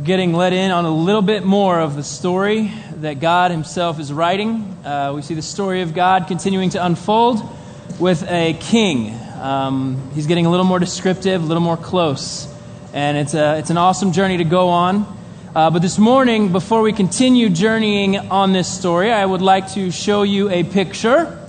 We're 0.00 0.06
getting 0.06 0.32
let 0.32 0.54
in 0.54 0.70
on 0.70 0.86
a 0.86 0.90
little 0.90 1.20
bit 1.20 1.44
more 1.44 1.78
of 1.78 1.94
the 1.94 2.02
story 2.02 2.72
that 3.00 3.20
God 3.20 3.50
Himself 3.50 4.00
is 4.00 4.10
writing. 4.10 4.62
Uh, 4.82 5.12
we 5.14 5.20
see 5.20 5.34
the 5.34 5.42
story 5.42 5.82
of 5.82 5.92
God 5.92 6.26
continuing 6.26 6.70
to 6.70 6.82
unfold 6.82 7.42
with 8.00 8.22
a 8.22 8.54
king. 8.54 9.14
Um, 9.38 10.10
he's 10.14 10.26
getting 10.26 10.46
a 10.46 10.50
little 10.50 10.64
more 10.64 10.78
descriptive, 10.78 11.42
a 11.42 11.44
little 11.44 11.62
more 11.62 11.76
close. 11.76 12.48
And 12.94 13.18
it's, 13.18 13.34
a, 13.34 13.58
it's 13.58 13.68
an 13.68 13.76
awesome 13.76 14.12
journey 14.12 14.38
to 14.38 14.44
go 14.44 14.70
on. 14.70 15.18
Uh, 15.54 15.68
but 15.68 15.82
this 15.82 15.98
morning, 15.98 16.50
before 16.50 16.80
we 16.80 16.94
continue 16.94 17.50
journeying 17.50 18.16
on 18.16 18.54
this 18.54 18.72
story, 18.72 19.12
I 19.12 19.26
would 19.26 19.42
like 19.42 19.72
to 19.72 19.90
show 19.90 20.22
you 20.22 20.48
a 20.48 20.64
picture. 20.64 21.46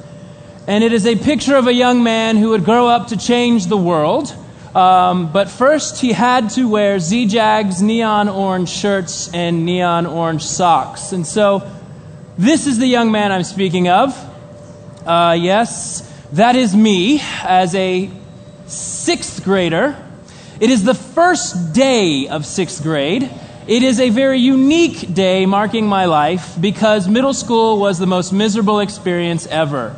And 0.68 0.84
it 0.84 0.92
is 0.92 1.06
a 1.06 1.16
picture 1.16 1.56
of 1.56 1.68
a 1.68 1.74
young 1.74 2.04
man 2.04 2.36
who 2.36 2.50
would 2.50 2.66
grow 2.66 2.90
up 2.90 3.08
to 3.08 3.18
change 3.18 3.68
the 3.68 3.78
world. 3.78 4.36
Um, 4.76 5.32
but 5.32 5.50
first, 5.50 6.00
he 6.00 6.14
had 6.14 6.50
to 6.52 6.70
wear 6.70 6.98
Z-Jags 7.00 7.82
neon 7.82 8.30
orange 8.30 8.70
shirts 8.70 9.34
and 9.34 9.66
neon 9.66 10.06
orange 10.06 10.44
socks. 10.44 11.12
And 11.12 11.28
so, 11.28 11.70
this 12.38 12.68
is 12.68 12.78
the 12.78 12.88
young 12.88 13.12
man 13.12 13.32
I'm 13.32 13.44
speaking 13.44 13.90
of. 13.90 14.16
Uh, 15.06 15.38
yes, 15.40 16.02
that 16.34 16.56
is 16.56 16.76
me 16.76 17.22
as 17.44 17.76
a 17.76 18.10
sixth 18.68 19.44
grader. 19.44 19.98
It 20.62 20.70
is 20.70 20.84
the 20.84 20.94
first 20.94 21.74
day 21.74 22.30
of 22.30 22.46
sixth 22.46 22.82
grade. 22.82 23.30
It 23.68 23.84
is 23.84 24.00
a 24.00 24.10
very 24.10 24.40
unique 24.40 25.14
day 25.14 25.46
marking 25.46 25.86
my 25.86 26.06
life 26.06 26.56
because 26.60 27.08
middle 27.08 27.34
school 27.34 27.78
was 27.80 28.00
the 28.00 28.08
most 28.08 28.32
miserable 28.32 28.80
experience 28.80 29.46
ever. 29.48 29.96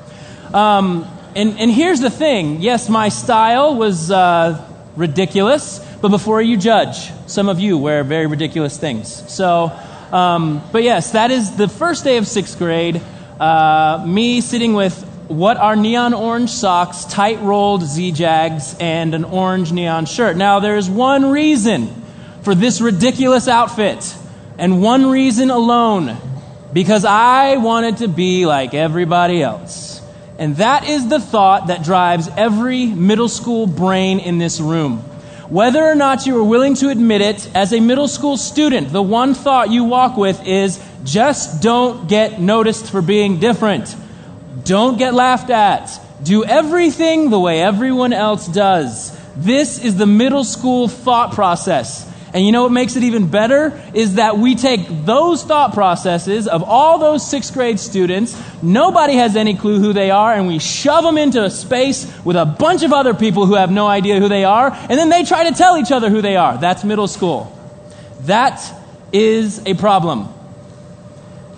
Um, 0.53 1.07
and, 1.35 1.59
and 1.59 1.71
here's 1.71 1.99
the 1.99 2.09
thing 2.09 2.61
yes, 2.61 2.89
my 2.89 3.09
style 3.09 3.75
was 3.75 4.11
uh, 4.11 4.69
ridiculous, 4.95 5.79
but 6.01 6.09
before 6.09 6.41
you 6.41 6.57
judge, 6.57 7.11
some 7.27 7.49
of 7.49 7.59
you 7.59 7.77
wear 7.77 8.03
very 8.03 8.27
ridiculous 8.27 8.77
things. 8.77 9.31
So, 9.31 9.71
um, 10.11 10.63
but 10.71 10.83
yes, 10.83 11.11
that 11.11 11.31
is 11.31 11.55
the 11.55 11.67
first 11.67 12.03
day 12.03 12.17
of 12.17 12.27
sixth 12.27 12.57
grade. 12.57 13.01
Uh, 13.39 14.03
me 14.07 14.41
sitting 14.41 14.73
with 14.73 15.01
what 15.27 15.57
are 15.57 15.75
neon 15.75 16.13
orange 16.13 16.49
socks, 16.49 17.05
tight 17.05 17.39
rolled 17.39 17.83
Z 17.83 18.11
Jags, 18.11 18.75
and 18.79 19.15
an 19.15 19.23
orange 19.23 19.71
neon 19.71 20.05
shirt. 20.05 20.37
Now, 20.37 20.59
there's 20.59 20.89
one 20.89 21.25
reason 21.31 21.87
for 22.43 22.53
this 22.53 22.81
ridiculous 22.81 23.47
outfit, 23.47 24.15
and 24.57 24.81
one 24.81 25.07
reason 25.07 25.49
alone 25.49 26.17
because 26.73 27.05
I 27.05 27.57
wanted 27.57 27.97
to 27.97 28.07
be 28.07 28.45
like 28.45 28.73
everybody 28.73 29.41
else. 29.41 29.92
And 30.39 30.57
that 30.57 30.87
is 30.87 31.07
the 31.07 31.19
thought 31.19 31.67
that 31.67 31.83
drives 31.83 32.27
every 32.35 32.87
middle 32.87 33.29
school 33.29 33.67
brain 33.67 34.19
in 34.19 34.39
this 34.39 34.59
room. 34.59 34.99
Whether 35.49 35.83
or 35.83 35.95
not 35.95 36.25
you 36.25 36.37
are 36.39 36.43
willing 36.43 36.75
to 36.75 36.89
admit 36.89 37.21
it, 37.21 37.49
as 37.55 37.73
a 37.73 37.79
middle 37.79 38.07
school 38.07 38.37
student, 38.37 38.91
the 38.91 39.03
one 39.03 39.33
thought 39.35 39.69
you 39.69 39.83
walk 39.83 40.17
with 40.17 40.47
is 40.47 40.83
just 41.03 41.61
don't 41.61 42.07
get 42.07 42.41
noticed 42.41 42.89
for 42.89 43.01
being 43.01 43.39
different. 43.39 43.95
Don't 44.63 44.97
get 44.97 45.13
laughed 45.13 45.49
at. 45.49 45.99
Do 46.23 46.43
everything 46.45 47.29
the 47.29 47.39
way 47.39 47.61
everyone 47.61 48.13
else 48.13 48.47
does. 48.47 49.11
This 49.35 49.83
is 49.83 49.97
the 49.97 50.05
middle 50.05 50.43
school 50.43 50.87
thought 50.87 51.33
process. 51.33 52.09
And 52.33 52.43
you 52.43 52.51
know 52.51 52.63
what 52.63 52.71
makes 52.71 52.95
it 52.95 53.03
even 53.03 53.27
better? 53.27 53.79
Is 53.93 54.15
that 54.15 54.39
we 54.39 54.55
take 54.55 55.05
those 55.05 55.43
thought 55.43 55.73
processes 55.73 56.47
of 56.47 56.63
all 56.63 56.97
those 56.97 57.29
sixth 57.29 57.53
grade 57.53 57.79
students, 57.79 58.35
nobody 58.63 59.13
has 59.13 59.35
any 59.35 59.55
clue 59.55 59.79
who 59.79 59.93
they 59.93 60.09
are, 60.09 60.33
and 60.33 60.47
we 60.47 60.57
shove 60.57 61.03
them 61.03 61.19
into 61.19 61.43
a 61.43 61.51
space 61.51 62.11
with 62.25 62.35
a 62.35 62.45
bunch 62.45 62.81
of 62.81 62.91
other 62.91 63.13
people 63.13 63.45
who 63.45 63.53
have 63.53 63.69
no 63.69 63.87
idea 63.87 64.19
who 64.19 64.29
they 64.29 64.45
are, 64.45 64.71
and 64.71 64.91
then 64.91 65.09
they 65.09 65.23
try 65.23 65.47
to 65.47 65.55
tell 65.55 65.77
each 65.77 65.91
other 65.91 66.09
who 66.09 66.23
they 66.23 66.35
are. 66.35 66.57
That's 66.57 66.83
middle 66.83 67.07
school. 67.07 67.55
That 68.21 68.59
is 69.11 69.63
a 69.67 69.75
problem. 69.75 70.27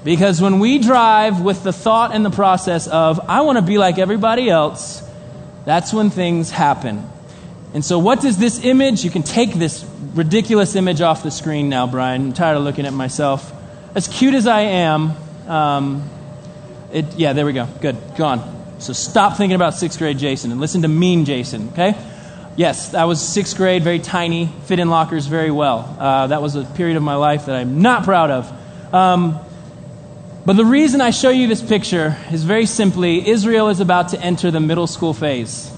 Because 0.04 0.42
when 0.42 0.60
we 0.60 0.80
drive 0.80 1.40
with 1.40 1.64
the 1.64 1.74
thought 1.74 2.14
and 2.14 2.26
the 2.26 2.30
process 2.30 2.88
of, 2.88 3.22
I 3.30 3.42
want 3.42 3.58
to 3.58 3.64
be 3.64 3.78
like 3.78 3.98
everybody 3.98 4.50
else, 4.50 5.02
that's 5.64 5.94
when 5.94 6.10
things 6.10 6.52
happen. 6.52 7.10
And 7.76 7.84
so, 7.84 8.00
what 8.00 8.22
does 8.22 8.38
this 8.38 8.64
image? 8.64 9.04
You 9.04 9.12
can 9.12 9.22
take 9.22 9.54
this 9.54 9.86
ridiculous 10.14 10.78
image 10.78 11.02
off 11.02 11.24
the 11.24 11.30
screen 11.30 11.68
now, 11.68 11.86
Brian. 11.86 12.28
I'm 12.28 12.34
tired 12.34 12.56
of 12.56 12.64
looking 12.64 12.86
at 12.86 12.94
myself. 12.94 13.52
As 13.94 14.08
cute 14.08 14.34
as 14.34 14.48
I 14.48 14.62
am, 14.62 15.12
um, 15.46 16.10
it, 16.94 17.16
yeah, 17.16 17.34
there 17.34 17.46
we 17.46 17.52
go. 17.52 17.68
Good. 17.82 17.98
Gone. 18.16 18.80
So, 18.80 18.94
stop 18.94 19.36
thinking 19.36 19.58
about 19.58 19.74
sixth 19.74 20.00
grade 20.00 20.18
Jason 20.18 20.54
and 20.54 20.62
listen 20.62 20.84
to 20.84 20.88
mean 20.88 21.26
Jason, 21.26 21.68
okay? 21.74 21.96
Yes, 22.56 22.92
that 22.92 23.04
was 23.04 23.22
sixth 23.22 23.58
grade, 23.58 23.84
very 23.84 24.00
tiny, 24.00 24.46
fit 24.68 24.80
in 24.80 24.90
lockers 24.90 25.28
very 25.28 25.52
well. 25.52 25.98
Uh, 26.00 26.28
that 26.28 26.42
was 26.42 26.56
a 26.56 26.64
period 26.64 26.96
of 26.96 27.04
my 27.04 27.16
life 27.16 27.48
that 27.48 27.58
I'm 27.58 27.82
not 27.82 28.06
proud 28.06 28.32
of. 28.32 28.94
Um, 28.94 29.38
but 30.46 30.56
the 30.56 30.64
reason 30.64 31.02
I 31.02 31.10
show 31.10 31.30
you 31.30 31.50
this 31.50 31.62
picture 31.62 32.16
is 32.32 32.46
very 32.46 32.68
simply 32.68 33.28
Israel 33.28 33.68
is 33.68 33.82
about 33.82 34.10
to 34.10 34.22
enter 34.22 34.50
the 34.50 34.62
middle 34.62 34.88
school 34.88 35.14
phase. 35.14 35.70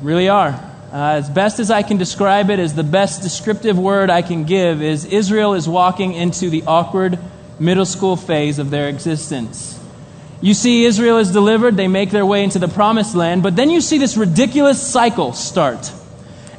Really 0.00 0.28
are. 0.28 0.75
Uh, 0.92 1.18
as 1.18 1.28
best 1.28 1.58
as 1.58 1.70
I 1.70 1.82
can 1.82 1.96
describe 1.96 2.48
it, 2.48 2.60
as 2.60 2.74
the 2.74 2.84
best 2.84 3.22
descriptive 3.22 3.78
word 3.78 4.08
I 4.08 4.22
can 4.22 4.44
give, 4.44 4.82
is 4.82 5.04
Israel 5.04 5.54
is 5.54 5.68
walking 5.68 6.12
into 6.12 6.48
the 6.48 6.62
awkward 6.66 7.18
middle 7.58 7.86
school 7.86 8.16
phase 8.16 8.58
of 8.58 8.70
their 8.70 8.88
existence. 8.88 9.80
You 10.40 10.54
see, 10.54 10.84
Israel 10.84 11.18
is 11.18 11.32
delivered, 11.32 11.76
they 11.76 11.88
make 11.88 12.10
their 12.10 12.26
way 12.26 12.44
into 12.44 12.58
the 12.58 12.68
promised 12.68 13.16
land, 13.16 13.42
but 13.42 13.56
then 13.56 13.70
you 13.70 13.80
see 13.80 13.98
this 13.98 14.16
ridiculous 14.16 14.80
cycle 14.80 15.32
start. 15.32 15.90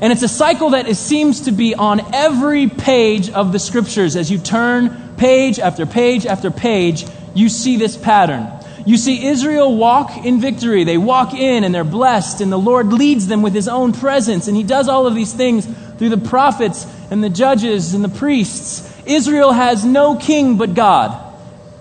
And 0.01 0.11
it's 0.11 0.23
a 0.23 0.27
cycle 0.27 0.71
that 0.71 0.87
is, 0.87 0.99
seems 0.99 1.41
to 1.41 1.51
be 1.51 1.73
on 1.73 2.13
every 2.13 2.67
page 2.67 3.29
of 3.29 3.51
the 3.51 3.59
scriptures. 3.59 4.15
As 4.15 4.29
you 4.29 4.39
turn 4.39 5.15
page 5.17 5.57
after 5.57 5.85
page 5.85 6.25
after 6.25 6.51
page, 6.51 7.05
you 7.33 7.49
see 7.49 7.77
this 7.77 7.95
pattern. 7.95 8.51
You 8.87 8.95
see 8.95 9.25
Israel 9.25 9.75
walk 9.75 10.25
in 10.25 10.39
victory. 10.39 10.85
They 10.85 10.97
walk 10.97 11.33
in 11.33 11.65
and 11.65 11.75
they're 11.75 11.83
blessed, 11.83 12.39
and 12.39 12.49
the 12.49 12.57
Lord 12.57 12.93
leads 12.93 13.27
them 13.27 13.41
with 13.41 13.53
his 13.53 13.67
own 13.67 13.91
presence. 13.91 14.47
And 14.47 14.55
he 14.55 14.63
does 14.63 14.87
all 14.87 15.05
of 15.05 15.13
these 15.13 15.33
things 15.33 15.67
through 15.97 16.07
the 16.07 16.17
prophets 16.17 16.87
and 17.11 17.21
the 17.21 17.29
judges 17.29 17.93
and 17.93 18.01
the 18.01 18.07
priests. 18.07 18.89
Israel 19.05 19.51
has 19.51 19.83
no 19.83 20.15
king 20.15 20.55
but 20.55 20.73
God. 20.73 21.21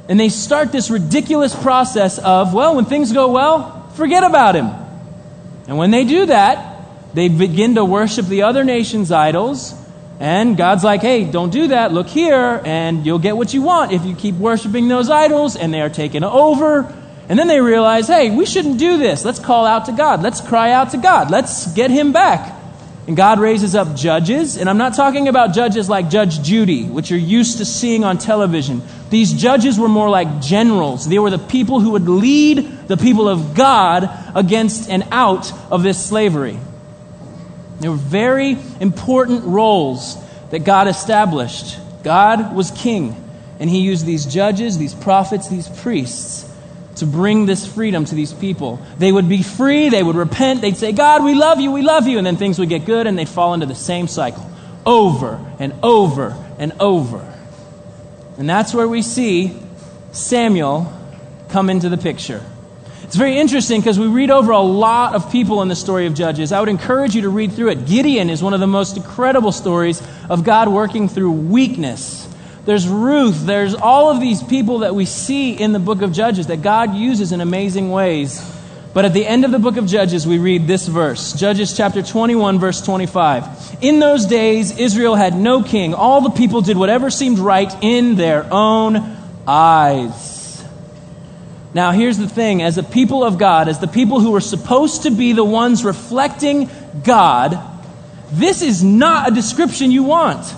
And 0.08 0.18
they 0.18 0.28
start 0.28 0.72
this 0.72 0.90
ridiculous 0.90 1.54
process 1.54 2.18
of, 2.18 2.52
well, 2.52 2.74
when 2.74 2.86
things 2.86 3.12
go 3.12 3.30
well, 3.30 3.88
forget 3.90 4.24
about 4.24 4.56
him. 4.56 4.70
And 5.68 5.78
when 5.78 5.92
they 5.92 6.04
do 6.04 6.26
that, 6.26 6.82
they 7.14 7.28
begin 7.28 7.76
to 7.76 7.84
worship 7.84 8.26
the 8.26 8.42
other 8.42 8.64
nations' 8.64 9.12
idols. 9.12 9.80
And 10.18 10.56
God's 10.56 10.82
like, 10.82 11.02
hey, 11.02 11.24
don't 11.30 11.50
do 11.50 11.68
that. 11.68 11.92
Look 11.92 12.06
here, 12.06 12.62
and 12.64 13.04
you'll 13.04 13.18
get 13.18 13.36
what 13.36 13.52
you 13.52 13.62
want 13.62 13.92
if 13.92 14.04
you 14.04 14.14
keep 14.14 14.34
worshiping 14.36 14.88
those 14.88 15.10
idols, 15.10 15.56
and 15.56 15.74
they 15.74 15.82
are 15.82 15.90
taken 15.90 16.24
over. 16.24 16.94
And 17.28 17.38
then 17.38 17.48
they 17.48 17.60
realize, 17.60 18.06
hey, 18.06 18.30
we 18.30 18.46
shouldn't 18.46 18.78
do 18.78 18.98
this. 18.98 19.24
Let's 19.24 19.40
call 19.40 19.66
out 19.66 19.86
to 19.86 19.92
God. 19.92 20.22
Let's 20.22 20.40
cry 20.40 20.70
out 20.70 20.92
to 20.92 20.96
God. 20.96 21.30
Let's 21.30 21.72
get 21.74 21.90
him 21.90 22.12
back. 22.12 22.54
And 23.06 23.16
God 23.16 23.38
raises 23.38 23.74
up 23.74 23.94
judges. 23.94 24.56
And 24.56 24.70
I'm 24.70 24.78
not 24.78 24.94
talking 24.94 25.28
about 25.28 25.54
judges 25.54 25.88
like 25.88 26.08
Judge 26.08 26.42
Judy, 26.42 26.84
which 26.84 27.10
you're 27.10 27.18
used 27.18 27.58
to 27.58 27.64
seeing 27.64 28.04
on 28.04 28.18
television. 28.18 28.82
These 29.10 29.32
judges 29.32 29.78
were 29.78 29.88
more 29.88 30.08
like 30.08 30.40
generals. 30.40 31.08
They 31.08 31.18
were 31.18 31.30
the 31.30 31.38
people 31.38 31.78
who 31.80 31.90
would 31.90 32.08
lead 32.08 32.88
the 32.88 32.96
people 32.96 33.28
of 33.28 33.54
God 33.54 34.08
against 34.34 34.88
and 34.88 35.04
out 35.12 35.52
of 35.70 35.82
this 35.82 36.04
slavery. 36.04 36.58
They 37.80 37.88
were 37.88 37.96
very 37.96 38.56
important 38.80 39.44
roles 39.44 40.16
that 40.50 40.64
God 40.64 40.88
established. 40.88 41.78
God 42.02 42.54
was 42.54 42.70
king, 42.70 43.14
and 43.58 43.68
he 43.68 43.80
used 43.80 44.06
these 44.06 44.26
judges, 44.26 44.78
these 44.78 44.94
prophets, 44.94 45.48
these 45.48 45.68
priests 45.68 46.50
to 46.96 47.06
bring 47.06 47.46
this 47.46 47.66
freedom 47.66 48.04
to 48.06 48.14
these 48.14 48.32
people. 48.32 48.80
They 48.98 49.12
would 49.12 49.28
be 49.28 49.42
free, 49.42 49.90
they 49.90 50.02
would 50.02 50.16
repent, 50.16 50.62
they'd 50.62 50.76
say, 50.76 50.92
God, 50.92 51.22
we 51.24 51.34
love 51.34 51.60
you, 51.60 51.70
we 51.70 51.82
love 51.82 52.06
you, 52.06 52.18
and 52.18 52.26
then 52.26 52.36
things 52.36 52.58
would 52.58 52.68
get 52.68 52.86
good, 52.86 53.06
and 53.06 53.18
they'd 53.18 53.28
fall 53.28 53.54
into 53.54 53.66
the 53.66 53.74
same 53.74 54.08
cycle 54.08 54.50
over 54.86 55.44
and 55.58 55.74
over 55.82 56.36
and 56.58 56.72
over. 56.80 57.34
And 58.38 58.48
that's 58.48 58.72
where 58.72 58.88
we 58.88 59.02
see 59.02 59.58
Samuel 60.12 60.92
come 61.48 61.68
into 61.68 61.88
the 61.88 61.98
picture. 61.98 62.42
It's 63.06 63.14
very 63.14 63.38
interesting 63.38 63.80
because 63.80 64.00
we 64.00 64.08
read 64.08 64.32
over 64.32 64.50
a 64.50 64.58
lot 64.58 65.14
of 65.14 65.30
people 65.30 65.62
in 65.62 65.68
the 65.68 65.76
story 65.76 66.06
of 66.06 66.14
Judges. 66.14 66.50
I 66.50 66.58
would 66.58 66.68
encourage 66.68 67.14
you 67.14 67.22
to 67.22 67.28
read 67.28 67.52
through 67.52 67.68
it. 67.68 67.86
Gideon 67.86 68.28
is 68.30 68.42
one 68.42 68.52
of 68.52 68.58
the 68.58 68.66
most 68.66 68.96
incredible 68.96 69.52
stories 69.52 70.02
of 70.28 70.42
God 70.42 70.68
working 70.68 71.08
through 71.08 71.30
weakness. 71.30 72.28
There's 72.64 72.88
Ruth. 72.88 73.46
There's 73.46 73.76
all 73.76 74.10
of 74.10 74.20
these 74.20 74.42
people 74.42 74.80
that 74.80 74.96
we 74.96 75.04
see 75.04 75.52
in 75.52 75.70
the 75.70 75.78
book 75.78 76.02
of 76.02 76.12
Judges 76.12 76.48
that 76.48 76.62
God 76.62 76.96
uses 76.96 77.30
in 77.30 77.40
amazing 77.40 77.92
ways. 77.92 78.42
But 78.92 79.04
at 79.04 79.14
the 79.14 79.24
end 79.24 79.44
of 79.44 79.52
the 79.52 79.60
book 79.60 79.76
of 79.76 79.86
Judges, 79.86 80.26
we 80.26 80.38
read 80.38 80.66
this 80.66 80.88
verse 80.88 81.32
Judges 81.34 81.76
chapter 81.76 82.02
21, 82.02 82.58
verse 82.58 82.82
25. 82.82 83.82
In 83.82 84.00
those 84.00 84.26
days, 84.26 84.80
Israel 84.80 85.14
had 85.14 85.36
no 85.36 85.62
king. 85.62 85.94
All 85.94 86.22
the 86.22 86.30
people 86.30 86.60
did 86.60 86.76
whatever 86.76 87.10
seemed 87.10 87.38
right 87.38 87.72
in 87.84 88.16
their 88.16 88.52
own 88.52 89.16
eyes. 89.46 90.35
Now, 91.76 91.90
here's 91.90 92.16
the 92.16 92.26
thing 92.26 92.62
as 92.62 92.78
a 92.78 92.82
people 92.82 93.22
of 93.22 93.36
God, 93.36 93.68
as 93.68 93.80
the 93.80 93.86
people 93.86 94.18
who 94.18 94.34
are 94.34 94.40
supposed 94.40 95.02
to 95.02 95.10
be 95.10 95.34
the 95.34 95.44
ones 95.44 95.84
reflecting 95.84 96.70
God, 97.04 97.60
this 98.32 98.62
is 98.62 98.82
not 98.82 99.30
a 99.30 99.34
description 99.34 99.90
you 99.90 100.02
want. 100.02 100.54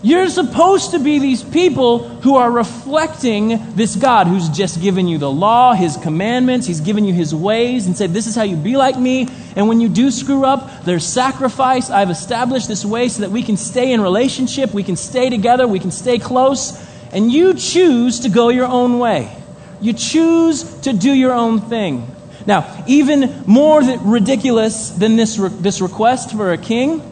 You're 0.00 0.28
supposed 0.28 0.92
to 0.92 1.00
be 1.00 1.18
these 1.18 1.42
people 1.42 2.06
who 2.20 2.36
are 2.36 2.52
reflecting 2.52 3.74
this 3.74 3.96
God 3.96 4.28
who's 4.28 4.48
just 4.48 4.80
given 4.80 5.08
you 5.08 5.18
the 5.18 5.28
law, 5.28 5.72
his 5.72 5.96
commandments, 5.96 6.68
he's 6.68 6.80
given 6.80 7.04
you 7.04 7.12
his 7.12 7.34
ways, 7.34 7.88
and 7.88 7.96
said, 7.96 8.12
This 8.12 8.28
is 8.28 8.36
how 8.36 8.44
you 8.44 8.54
be 8.54 8.76
like 8.76 8.96
me. 8.96 9.26
And 9.56 9.66
when 9.66 9.80
you 9.80 9.88
do 9.88 10.12
screw 10.12 10.44
up, 10.44 10.84
there's 10.84 11.04
sacrifice. 11.04 11.90
I've 11.90 12.10
established 12.10 12.68
this 12.68 12.84
way 12.84 13.08
so 13.08 13.22
that 13.22 13.32
we 13.32 13.42
can 13.42 13.56
stay 13.56 13.92
in 13.92 14.00
relationship, 14.00 14.72
we 14.72 14.84
can 14.84 14.94
stay 14.94 15.30
together, 15.30 15.66
we 15.66 15.80
can 15.80 15.90
stay 15.90 16.20
close. 16.20 16.80
And 17.10 17.32
you 17.32 17.54
choose 17.54 18.20
to 18.20 18.28
go 18.28 18.50
your 18.50 18.66
own 18.66 19.00
way. 19.00 19.40
You 19.80 19.92
choose 19.92 20.62
to 20.80 20.92
do 20.92 21.12
your 21.12 21.32
own 21.32 21.60
thing. 21.60 22.10
Now, 22.46 22.84
even 22.86 23.44
more 23.46 23.82
ridiculous 23.82 24.90
than 24.90 25.16
this, 25.16 25.38
re- 25.38 25.48
this 25.48 25.80
request 25.80 26.32
for 26.32 26.52
a 26.52 26.58
king 26.58 27.10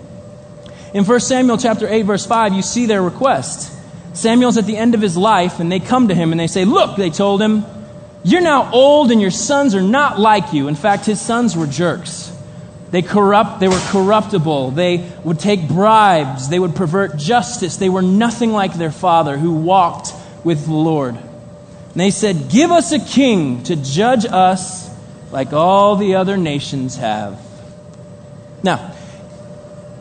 in 0.95 1.05
1 1.05 1.21
Samuel 1.21 1.57
chapter 1.57 1.89
8 1.89 2.03
verse 2.03 2.27
5, 2.27 2.53
you 2.53 2.61
see 2.61 2.85
their 2.85 3.03
request. 3.03 3.73
Samuel's 4.15 4.59
at 4.59 4.67
the 4.67 4.77
end 4.77 4.95
of 4.95 5.01
his 5.01 5.17
life 5.17 5.59
and 5.59 5.73
they 5.73 5.81
come 5.81 6.09
to 6.09 6.15
him 6.15 6.33
and 6.33 6.41
they 6.41 6.47
say, 6.47 6.67
"Look," 6.67 6.97
they 6.97 7.09
told 7.09 7.41
him, 7.41 7.65
"you're 8.23 8.43
now 8.43 8.71
old 8.73 9.11
and 9.11 9.21
your 9.21 9.31
sons 9.31 9.75
are 9.75 9.83
not 9.83 10.21
like 10.21 10.53
you." 10.53 10.69
In 10.69 10.75
fact, 10.75 11.07
his 11.07 11.19
sons 11.19 11.57
were 11.57 11.67
jerks. 11.67 12.31
They 12.91 13.01
corrupt, 13.01 13.59
they 13.61 13.69
were 13.69 13.81
corruptible. 13.89 14.73
They 14.73 15.11
would 15.25 15.39
take 15.39 15.67
bribes, 15.67 16.51
they 16.51 16.59
would 16.59 16.77
pervert 16.77 17.17
justice. 17.17 17.77
They 17.79 17.89
were 17.89 18.03
nothing 18.03 18.53
like 18.53 18.75
their 18.75 18.93
father 18.93 19.39
who 19.39 19.53
walked 19.53 20.13
with 20.45 20.67
the 20.67 20.75
Lord. 20.75 21.17
And 21.93 22.01
they 22.01 22.11
said, 22.11 22.49
"Give 22.49 22.71
us 22.71 22.93
a 22.93 22.99
king 22.99 23.63
to 23.65 23.77
judge 23.77 24.25
us 24.25 24.89
like 25.31 25.53
all 25.53 25.97
the 25.97 26.15
other 26.15 26.37
nations 26.37 26.97
have." 26.97 27.39
Now, 28.63 28.81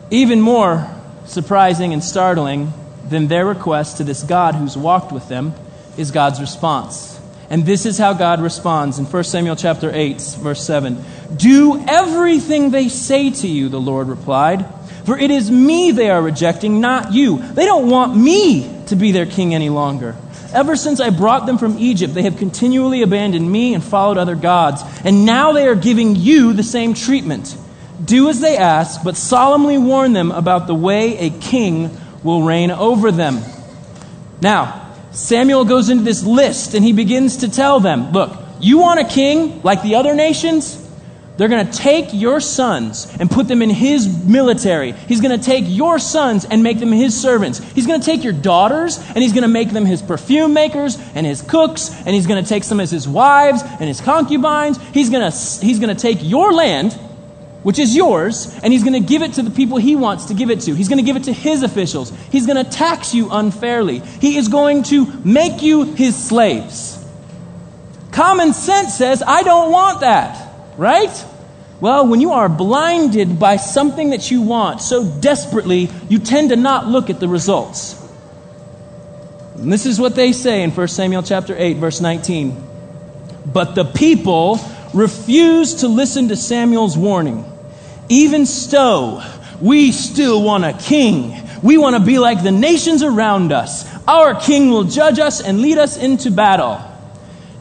even 0.10 0.42
more 0.42 0.88
surprising 1.26 1.94
and 1.94 2.04
startling 2.04 2.74
than 3.10 3.28
their 3.28 3.46
request 3.46 3.98
to 3.98 4.04
this 4.04 4.24
God 4.24 4.56
who's 4.56 4.78
walked 4.78 5.12
with 5.12 5.28
them 5.28 5.54
is 5.98 6.12
God's 6.12 6.40
response. 6.40 7.20
And 7.50 7.66
this 7.66 7.86
is 7.86 7.98
how 7.98 8.14
God 8.14 8.40
responds 8.40 8.98
in 8.98 9.06
1 9.06 9.24
Samuel 9.26 9.58
chapter 9.58 9.92
8 9.94 10.22
verse 10.40 10.64
7. 10.64 11.04
Do 11.36 11.84
everything 11.86 12.72
they 12.72 12.88
say 12.88 13.30
to 13.30 13.48
you, 13.48 13.68
the 13.68 13.80
Lord 13.80 14.08
replied, 14.08 14.66
for 15.04 15.18
it 15.18 15.32
is 15.32 15.52
me 15.52 15.92
they 15.92 16.10
are 16.10 16.22
rejecting, 16.22 16.80
not 16.80 17.14
you. 17.14 17.42
They 17.54 17.66
don't 17.66 17.90
want 17.90 18.16
me 18.16 18.70
to 18.88 18.96
be 18.96 19.12
their 19.12 19.26
king 19.26 19.54
any 19.54 19.70
longer. 19.70 20.16
Ever 20.54 20.76
since 20.76 21.00
I 21.00 21.10
brought 21.10 21.46
them 21.46 21.58
from 21.58 21.78
Egypt, 21.80 22.14
they 22.14 22.24
have 22.24 22.38
continually 22.38 23.02
abandoned 23.02 23.50
me 23.50 23.74
and 23.74 23.84
followed 23.84 24.18
other 24.18 24.36
gods. 24.36 24.82
And 25.06 25.26
now 25.26 25.54
they 25.54 25.68
are 25.68 25.76
giving 25.76 26.16
you 26.16 26.54
the 26.54 26.64
same 26.64 26.94
treatment. 26.94 27.56
Do 28.04 28.30
as 28.30 28.42
they 28.42 28.58
ask, 28.58 29.04
but 29.04 29.16
solemnly 29.16 29.78
warn 29.78 30.14
them 30.14 30.32
about 30.32 30.68
the 30.68 30.76
way 30.76 31.18
a 31.18 31.30
king 31.30 31.98
will 32.24 32.44
reign 32.44 32.72
over 32.72 33.12
them. 33.12 33.40
Now, 34.42 34.90
Samuel 35.12 35.66
goes 35.66 35.90
into 35.90 36.04
this 36.04 36.24
list 36.24 36.74
and 36.74 36.84
he 36.84 36.94
begins 36.94 37.38
to 37.38 37.50
tell 37.50 37.80
them 37.80 38.12
look, 38.12 38.38
you 38.60 38.80
want 38.80 39.00
a 39.00 39.06
king 39.06 39.62
like 39.62 39.84
the 39.84 39.96
other 39.96 40.16
nations? 40.16 40.81
They're 41.42 41.50
going 41.50 41.66
to 41.66 41.76
take 41.76 42.10
your 42.14 42.40
sons 42.40 43.12
and 43.20 43.28
put 43.28 43.48
them 43.48 43.64
in 43.64 43.72
his 43.72 44.08
military. 44.28 44.92
He's 44.92 45.22
going 45.22 45.36
to 45.40 45.44
take 45.44 45.66
your 45.68 45.98
sons 45.98 46.46
and 46.46 46.62
make 46.62 46.78
them 46.78 46.92
his 46.92 47.20
servants. 47.20 47.58
He's 47.74 47.88
going 47.88 48.00
to 48.00 48.06
take 48.06 48.24
your 48.24 48.32
daughters 48.32 49.00
and 49.00 49.18
he's 49.18 49.34
going 49.34 49.42
to 49.42 49.48
make 49.48 49.72
them 49.72 49.84
his 49.88 50.04
perfume 50.04 50.54
makers 50.54 51.00
and 51.16 51.26
his 51.26 51.42
cooks 51.42 51.90
and 52.06 52.10
he's 52.10 52.28
going 52.28 52.44
to 52.44 52.48
take 52.48 52.64
some 52.64 52.80
as 52.80 52.92
his 52.92 53.08
wives 53.08 53.64
and 53.64 53.86
his 53.86 54.02
concubines. 54.02 54.78
He's 54.94 55.10
going 55.10 55.32
to, 55.32 55.66
he's 55.66 55.80
going 55.80 55.90
to 55.90 56.00
take 56.00 56.20
your 56.22 56.54
land 56.54 56.94
which 57.64 57.80
is 57.80 57.96
yours, 57.96 58.56
and 58.64 58.72
he's 58.72 58.84
going 58.84 58.94
to 58.94 59.08
give 59.08 59.24
it 59.24 59.34
to 59.34 59.42
the 59.42 59.50
people 59.50 59.78
he 59.78 59.96
wants 59.96 60.26
to 60.26 60.36
give 60.36 60.52
it 60.52 60.62
to. 60.62 60.76
He's 60.76 60.90
going 60.90 61.00
to 61.00 61.04
give 61.04 61.16
it 61.16 61.24
to 61.24 61.34
his 61.34 61.64
officials. 61.64 62.12
He's 62.32 62.46
going 62.46 62.64
to 62.64 62.70
tax 62.70 63.16
you 63.16 63.30
unfairly. 63.32 63.98
He 63.98 64.38
is 64.38 64.48
going 64.48 64.84
to 64.84 65.08
make 65.24 65.64
you 65.64 65.86
his 65.86 66.16
slaves. 66.16 67.04
Common 68.12 68.54
sense 68.54 68.96
says, 68.96 69.24
I 69.26 69.42
don't 69.42 69.72
want 69.72 70.02
that, 70.02 70.54
right? 70.78 71.26
Well, 71.82 72.08
when 72.08 72.22
you 72.22 72.32
are 72.34 72.48
blinded 72.48 73.40
by 73.40 73.58
something 73.58 74.12
that 74.12 74.30
you 74.30 74.44
want 74.44 74.82
so 74.82 75.04
desperately, 75.04 75.90
you 76.10 76.20
tend 76.20 76.50
to 76.50 76.56
not 76.56 76.88
look 76.88 77.10
at 77.10 77.20
the 77.20 77.28
results. 77.28 77.98
And 79.56 79.74
this 79.74 79.88
is 79.88 80.00
what 80.00 80.16
they 80.16 80.32
say 80.32 80.62
in 80.62 80.70
1 80.70 80.88
Samuel 80.88 81.24
chapter 81.24 81.56
8 81.58 81.78
verse 81.78 82.00
19. 82.00 82.56
But 83.48 83.74
the 83.74 83.84
people 83.84 84.60
refused 84.94 85.80
to 85.80 85.88
listen 85.88 86.28
to 86.28 86.36
Samuel's 86.36 86.96
warning. 86.96 87.46
Even 88.10 88.46
so, 88.46 89.24
we 89.60 89.92
still 89.92 90.44
want 90.44 90.66
a 90.66 90.74
king. 90.74 91.36
We 91.64 91.80
want 91.80 91.96
to 91.96 92.04
be 92.04 92.20
like 92.20 92.44
the 92.44 92.52
nations 92.52 93.02
around 93.02 93.52
us. 93.52 93.88
Our 94.08 94.40
king 94.40 94.70
will 94.70 94.84
judge 94.84 95.18
us 95.18 95.42
and 95.42 95.62
lead 95.62 95.80
us 95.80 95.98
into 95.98 96.30
battle. 96.30 96.80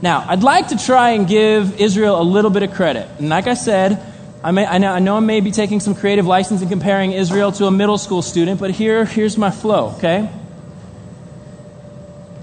Now, 0.03 0.25
I'd 0.29 0.43
like 0.43 0.69
to 0.69 0.79
try 0.79 1.11
and 1.11 1.27
give 1.27 1.81
Israel 1.81 2.21
a 2.21 2.25
little 2.25 2.51
bit 2.51 2.63
of 2.63 2.73
credit. 2.73 3.09
And 3.19 3.29
like 3.29 3.47
I 3.47 3.55
said, 3.55 4.10
I, 4.43 4.53
may, 4.53 4.67
I, 4.67 4.79
know, 4.79 4.93
I 4.93 4.99
know 5.01 5.17
I 5.17 5.21
may 5.21 5.41
be 5.41 5.51
taking 5.51 5.81
some 5.81 5.95
creative 5.95 6.27
license 6.27 6.63
in 6.63 6.69
comparing 6.69 7.13
Israel 7.13 7.53
to 7.53 7.67
a 7.67 7.71
middle 7.71 7.99
school 7.99 8.23
student, 8.23 8.59
but 8.59 8.71
here, 8.71 9.05
here's 9.05 9.37
my 9.37 9.51
flow, 9.51 9.95
okay? 9.97 10.27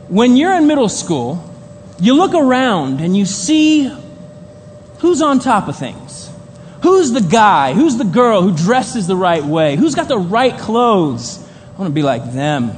When 0.08 0.38
you're 0.38 0.54
in 0.54 0.68
middle 0.68 0.90
school, 0.90 1.44
you 2.00 2.16
look 2.16 2.36
around 2.36 3.02
and 3.02 3.18
you 3.18 3.26
see 3.26 3.92
who's 5.00 5.22
on 5.22 5.40
top 5.40 5.68
of 5.68 5.78
things. 5.78 6.30
Who's 6.84 7.12
the 7.12 7.22
guy? 7.22 7.74
Who's 7.74 7.98
the 7.98 8.06
girl 8.06 8.44
who 8.44 8.56
dresses 8.56 9.08
the 9.08 9.16
right 9.16 9.44
way? 9.44 9.76
Who's 9.76 9.96
got 9.96 10.08
the 10.08 10.20
right 10.20 10.58
clothes? 10.58 11.40
I 11.40 11.80
want 11.80 11.90
to 11.90 11.96
be 11.96 12.04
like 12.04 12.32
them. 12.32 12.70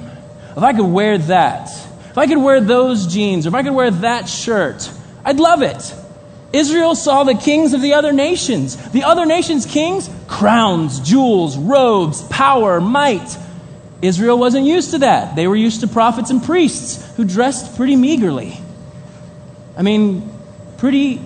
If 0.51 0.63
I 0.63 0.71
could 0.73 0.85
wear 0.85 1.17
that, 1.17 1.69
if 2.09 2.17
I 2.17 2.25
could 2.25 2.37
wear 2.37 2.61
those 2.61 3.07
jeans, 3.07 3.45
or 3.45 3.49
if 3.49 3.55
I 3.55 3.63
could 3.63 3.73
wear 3.73 3.91
that 3.91 4.29
shirt, 4.29 4.89
I'd 5.25 5.39
love 5.39 5.61
it. 5.61 5.93
Israel 6.51 6.95
saw 6.95 7.23
the 7.23 7.35
kings 7.35 7.73
of 7.73 7.81
the 7.81 7.93
other 7.93 8.11
nations. 8.11 8.75
The 8.91 9.03
other 9.03 9.25
nations' 9.25 9.65
kings, 9.65 10.09
crowns, 10.27 10.99
jewels, 10.99 11.57
robes, 11.57 12.23
power, 12.23 12.81
might. 12.81 13.37
Israel 14.01 14.39
wasn't 14.39 14.65
used 14.65 14.91
to 14.91 14.99
that. 14.99 15.35
They 15.35 15.47
were 15.47 15.55
used 15.55 15.81
to 15.81 15.87
prophets 15.87 16.29
and 16.29 16.43
priests 16.43 17.15
who 17.15 17.25
dressed 17.25 17.75
pretty 17.75 17.95
meagerly. 17.95 18.59
I 19.77 19.81
mean, 19.81 20.31
pretty 20.77 21.21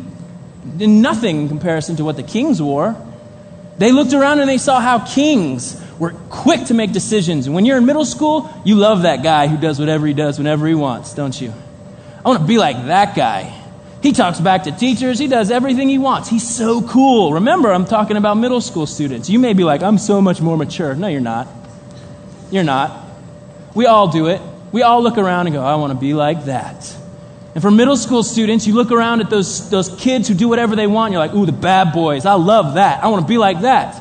nothing 0.78 1.42
in 1.42 1.48
comparison 1.48 1.96
to 1.98 2.04
what 2.04 2.16
the 2.16 2.24
kings 2.24 2.62
wore. 2.62 2.96
They 3.78 3.92
looked 3.92 4.14
around 4.14 4.40
and 4.40 4.50
they 4.50 4.58
saw 4.58 4.80
how 4.80 5.00
kings 5.00 5.82
were 6.00 6.12
quick 6.30 6.66
to 6.66 6.74
make 6.74 6.92
decisions. 6.92 7.46
And 7.46 7.56
when 7.56 7.66
you're 7.66 7.78
in 7.78 7.86
middle 7.86 8.06
school, 8.06 8.52
you 8.66 8.76
love 8.76 9.04
that 9.04 9.24
guy 9.24 9.48
who 9.48 9.58
does 9.58 9.80
whatever 9.80 10.06
he 10.06 10.14
does 10.14 10.38
whenever 10.38 10.68
he 10.68 10.76
wants, 10.76 11.14
don't 11.14 11.40
you? 11.40 11.54
I 12.26 12.30
want 12.30 12.42
to 12.42 12.48
be 12.48 12.58
like 12.58 12.88
that 12.88 13.16
guy. 13.16 13.63
He 14.04 14.12
talks 14.12 14.42
back 14.42 14.64
to 14.64 14.72
teachers. 14.74 15.18
He 15.18 15.30
does 15.30 15.50
everything 15.50 15.88
he 15.88 15.98
wants. 15.98 16.28
He's 16.28 16.46
so 16.46 16.82
cool. 16.82 17.36
Remember, 17.36 17.72
I'm 17.72 17.86
talking 17.86 18.18
about 18.18 18.36
middle 18.36 18.60
school 18.60 18.86
students. 18.86 19.30
You 19.30 19.40
may 19.40 19.54
be 19.54 19.64
like, 19.64 19.82
I'm 19.82 19.98
so 19.98 20.22
much 20.22 20.42
more 20.42 20.58
mature. 20.58 20.94
No, 20.94 21.08
you're 21.08 21.22
not. 21.22 21.48
You're 22.52 22.66
not. 22.66 23.02
We 23.74 23.86
all 23.86 24.10
do 24.10 24.28
it. 24.28 24.42
We 24.74 24.82
all 24.82 25.02
look 25.02 25.18
around 25.18 25.48
and 25.48 25.56
go, 25.56 25.64
I 25.64 25.76
want 25.76 25.94
to 25.94 25.98
be 25.98 26.14
like 26.14 26.46
that. 26.46 26.94
And 27.54 27.62
for 27.62 27.72
middle 27.72 27.96
school 27.96 28.24
students, 28.24 28.68
you 28.68 28.74
look 28.74 28.92
around 28.92 29.22
at 29.22 29.30
those, 29.30 29.70
those 29.70 29.88
kids 29.96 30.28
who 30.28 30.34
do 30.34 30.50
whatever 30.50 30.76
they 30.76 30.88
want. 30.88 31.14
You're 31.14 31.22
like, 31.22 31.34
ooh, 31.34 31.46
the 31.46 31.54
bad 31.54 31.94
boys. 31.94 32.26
I 32.26 32.34
love 32.34 32.74
that. 32.74 33.06
I 33.06 33.08
want 33.08 33.24
to 33.24 33.28
be 33.28 33.38
like 33.38 33.62
that. 33.62 33.96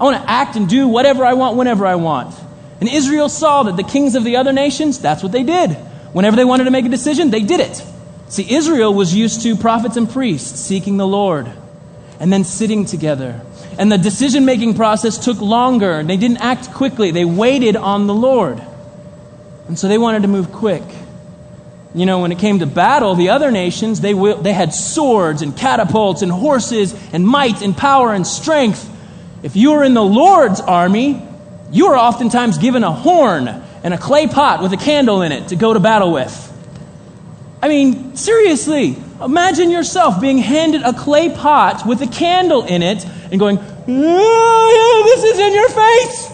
I 0.00 0.02
want 0.02 0.20
to 0.20 0.28
act 0.28 0.56
and 0.56 0.68
do 0.68 0.88
whatever 0.88 1.24
I 1.24 1.34
want 1.34 1.56
whenever 1.56 1.86
I 1.86 1.94
want. 1.94 2.34
And 2.80 2.88
Israel 2.88 3.28
saw 3.28 3.62
that 3.62 3.76
the 3.76 3.84
kings 3.84 4.16
of 4.16 4.24
the 4.24 4.36
other 4.36 4.52
nations, 4.52 4.98
that's 4.98 5.22
what 5.22 5.30
they 5.30 5.44
did. 5.44 5.70
Whenever 6.12 6.34
they 6.34 6.44
wanted 6.44 6.64
to 6.64 6.72
make 6.72 6.84
a 6.84 6.88
decision, 6.88 7.30
they 7.30 7.42
did 7.42 7.60
it. 7.60 7.80
See, 8.28 8.54
Israel 8.54 8.92
was 8.92 9.14
used 9.14 9.42
to 9.42 9.56
prophets 9.56 9.96
and 9.96 10.10
priests 10.10 10.60
seeking 10.60 10.96
the 10.96 11.06
Lord 11.06 11.50
and 12.18 12.32
then 12.32 12.44
sitting 12.44 12.84
together. 12.84 13.40
And 13.78 13.92
the 13.92 13.98
decision 13.98 14.44
making 14.44 14.74
process 14.74 15.18
took 15.18 15.40
longer. 15.40 16.02
They 16.02 16.16
didn't 16.16 16.38
act 16.38 16.72
quickly, 16.72 17.10
they 17.10 17.24
waited 17.24 17.76
on 17.76 18.06
the 18.06 18.14
Lord. 18.14 18.62
And 19.68 19.78
so 19.78 19.88
they 19.88 19.98
wanted 19.98 20.22
to 20.22 20.28
move 20.28 20.52
quick 20.52 20.82
you 21.96 22.04
know, 22.04 22.18
when 22.18 22.30
it 22.30 22.38
came 22.38 22.58
to 22.58 22.66
battle, 22.66 23.14
the 23.14 23.30
other 23.30 23.50
nations, 23.50 24.02
they, 24.02 24.12
they 24.12 24.52
had 24.52 24.74
swords 24.74 25.40
and 25.40 25.56
catapults 25.56 26.20
and 26.20 26.30
horses 26.30 26.94
and 27.14 27.26
might 27.26 27.62
and 27.62 27.74
power 27.74 28.12
and 28.12 28.26
strength. 28.26 28.86
If 29.42 29.56
you 29.56 29.72
were 29.72 29.82
in 29.82 29.94
the 29.94 30.04
Lord's 30.04 30.60
army, 30.60 31.26
you 31.72 31.88
were 31.88 31.96
oftentimes 31.96 32.58
given 32.58 32.84
a 32.84 32.92
horn 32.92 33.48
and 33.48 33.94
a 33.94 33.98
clay 33.98 34.26
pot 34.26 34.62
with 34.62 34.74
a 34.74 34.76
candle 34.76 35.22
in 35.22 35.32
it 35.32 35.48
to 35.48 35.56
go 35.56 35.72
to 35.72 35.80
battle 35.80 36.12
with. 36.12 36.45
I 37.62 37.68
mean, 37.68 38.16
seriously, 38.16 38.96
imagine 39.22 39.70
yourself 39.70 40.20
being 40.20 40.38
handed 40.38 40.82
a 40.82 40.92
clay 40.92 41.34
pot 41.34 41.86
with 41.86 42.02
a 42.02 42.06
candle 42.06 42.64
in 42.64 42.82
it 42.82 43.04
and 43.30 43.40
going, 43.40 43.58
oh, 43.58 45.02
This 45.04 45.24
is 45.24 45.38
in 45.38 45.54
your 45.54 45.68
face! 45.68 46.32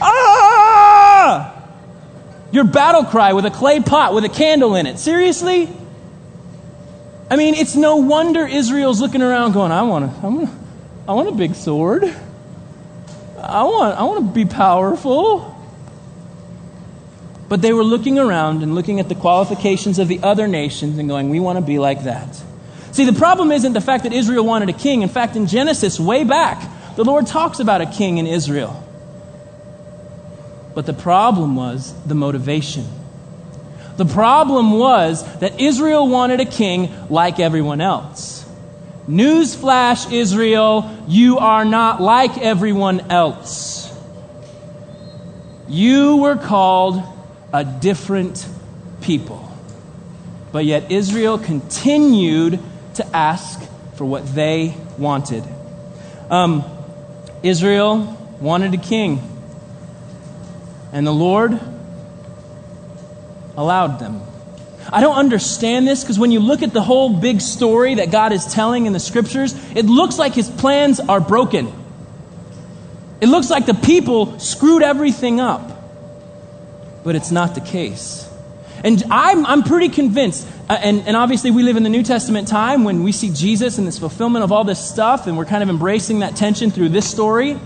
Ah! 0.00 1.54
your 2.54 2.64
battle 2.64 3.04
cry 3.04 3.32
with 3.32 3.44
a 3.46 3.50
clay 3.50 3.80
pot 3.80 4.14
with 4.14 4.24
a 4.24 4.28
candle 4.28 4.76
in 4.76 4.86
it. 4.86 4.98
Seriously? 5.00 5.68
I 7.28 7.36
mean, 7.36 7.54
it's 7.54 7.74
no 7.74 7.96
wonder 7.96 8.46
Israel's 8.46 9.00
looking 9.00 9.22
around 9.22 9.52
going, 9.52 9.72
I 9.72 9.82
want, 9.82 10.04
a, 10.04 10.08
I 10.08 10.28
want, 10.28 10.48
a, 10.48 10.52
I 11.08 11.12
want 11.14 11.28
a 11.28 11.32
big 11.32 11.56
sword. 11.56 12.04
I 13.40 13.64
want, 13.64 13.98
I 13.98 14.04
want 14.04 14.26
to 14.26 14.32
be 14.32 14.44
powerful. 14.44 15.53
But 17.48 17.62
they 17.62 17.72
were 17.72 17.84
looking 17.84 18.18
around 18.18 18.62
and 18.62 18.74
looking 18.74 19.00
at 19.00 19.08
the 19.08 19.14
qualifications 19.14 19.98
of 19.98 20.08
the 20.08 20.20
other 20.22 20.48
nations 20.48 20.98
and 20.98 21.08
going, 21.08 21.28
we 21.28 21.40
want 21.40 21.58
to 21.58 21.64
be 21.64 21.78
like 21.78 22.04
that. 22.04 22.42
See, 22.92 23.04
the 23.04 23.12
problem 23.12 23.52
isn't 23.52 23.72
the 23.72 23.80
fact 23.80 24.04
that 24.04 24.12
Israel 24.12 24.44
wanted 24.44 24.68
a 24.68 24.72
king. 24.72 25.02
In 25.02 25.08
fact, 25.08 25.36
in 25.36 25.46
Genesis, 25.46 25.98
way 25.98 26.24
back, 26.24 26.70
the 26.96 27.04
Lord 27.04 27.26
talks 27.26 27.58
about 27.58 27.80
a 27.80 27.86
king 27.86 28.18
in 28.18 28.26
Israel. 28.26 28.80
But 30.74 30.86
the 30.86 30.92
problem 30.92 31.56
was 31.56 31.92
the 32.04 32.14
motivation. 32.14 32.86
The 33.96 34.04
problem 34.04 34.72
was 34.72 35.22
that 35.38 35.60
Israel 35.60 36.08
wanted 36.08 36.40
a 36.40 36.44
king 36.44 36.90
like 37.08 37.38
everyone 37.38 37.80
else. 37.80 38.44
Newsflash, 39.08 40.12
Israel, 40.12 40.90
you 41.06 41.38
are 41.38 41.64
not 41.64 42.00
like 42.00 42.38
everyone 42.38 43.00
else. 43.10 43.92
You 45.68 46.16
were 46.16 46.36
called 46.36 47.02
a 47.54 47.64
different 47.64 48.44
people. 49.00 49.48
But 50.50 50.64
yet 50.64 50.90
Israel 50.90 51.38
continued 51.38 52.58
to 52.96 53.16
ask 53.16 53.62
for 53.94 54.04
what 54.04 54.34
they 54.34 54.76
wanted. 54.98 55.44
Um, 56.30 56.64
Israel 57.44 58.36
wanted 58.40 58.74
a 58.74 58.76
king, 58.76 59.22
and 60.92 61.06
the 61.06 61.12
Lord 61.12 61.60
allowed 63.56 64.00
them. 64.00 64.20
I 64.92 65.00
don't 65.00 65.16
understand 65.16 65.86
this 65.86 66.02
because 66.02 66.18
when 66.18 66.32
you 66.32 66.40
look 66.40 66.62
at 66.62 66.72
the 66.72 66.82
whole 66.82 67.08
big 67.20 67.40
story 67.40 67.94
that 67.96 68.10
God 68.10 68.32
is 68.32 68.52
telling 68.52 68.86
in 68.86 68.92
the 68.92 69.00
scriptures, 69.00 69.54
it 69.76 69.86
looks 69.86 70.18
like 70.18 70.34
his 70.34 70.50
plans 70.50 70.98
are 70.98 71.20
broken. 71.20 71.72
It 73.20 73.28
looks 73.28 73.48
like 73.48 73.66
the 73.66 73.74
people 73.74 74.40
screwed 74.40 74.82
everything 74.82 75.38
up. 75.38 75.73
But 77.04 77.14
it's 77.14 77.30
not 77.30 77.54
the 77.54 77.60
case. 77.60 78.28
And 78.82 79.02
I'm, 79.10 79.46
I'm 79.46 79.62
pretty 79.62 79.88
convinced, 79.88 80.46
uh, 80.68 80.76
and, 80.78 81.06
and 81.06 81.16
obviously 81.16 81.50
we 81.50 81.62
live 81.62 81.76
in 81.76 81.84
the 81.84 81.88
New 81.90 82.02
Testament 82.02 82.48
time 82.48 82.84
when 82.84 83.02
we 83.02 83.12
see 83.12 83.30
Jesus 83.30 83.78
and 83.78 83.86
this 83.86 83.98
fulfillment 83.98 84.42
of 84.42 84.52
all 84.52 84.64
this 84.64 84.84
stuff, 84.84 85.26
and 85.26 85.36
we're 85.36 85.44
kind 85.44 85.62
of 85.62 85.68
embracing 85.68 86.18
that 86.18 86.36
tension 86.36 86.70
through 86.70 86.90
this 86.90 87.08
story. 87.08 87.58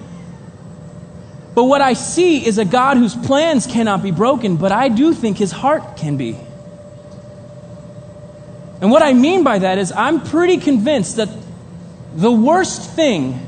But 1.54 1.64
what 1.64 1.80
I 1.80 1.94
see 1.94 2.46
is 2.46 2.58
a 2.58 2.64
God 2.64 2.98
whose 2.98 3.16
plans 3.16 3.66
cannot 3.66 4.02
be 4.02 4.12
broken, 4.12 4.56
but 4.56 4.70
I 4.70 4.88
do 4.88 5.12
think 5.12 5.38
his 5.38 5.50
heart 5.50 5.96
can 5.96 6.16
be. 6.16 6.38
And 8.80 8.90
what 8.92 9.02
I 9.02 9.12
mean 9.12 9.42
by 9.42 9.58
that 9.58 9.78
is, 9.78 9.90
I'm 9.90 10.20
pretty 10.20 10.58
convinced 10.58 11.16
that 11.16 11.28
the 12.14 12.30
worst 12.30 12.90
thing 12.92 13.44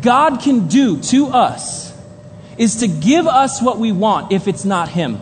God 0.00 0.40
can 0.40 0.68
do 0.68 1.00
to 1.02 1.28
us 1.28 1.92
is 2.56 2.76
to 2.76 2.88
give 2.88 3.26
us 3.26 3.60
what 3.60 3.78
we 3.78 3.92
want 3.92 4.32
if 4.32 4.46
it's 4.46 4.64
not 4.64 4.88
Him. 4.88 5.20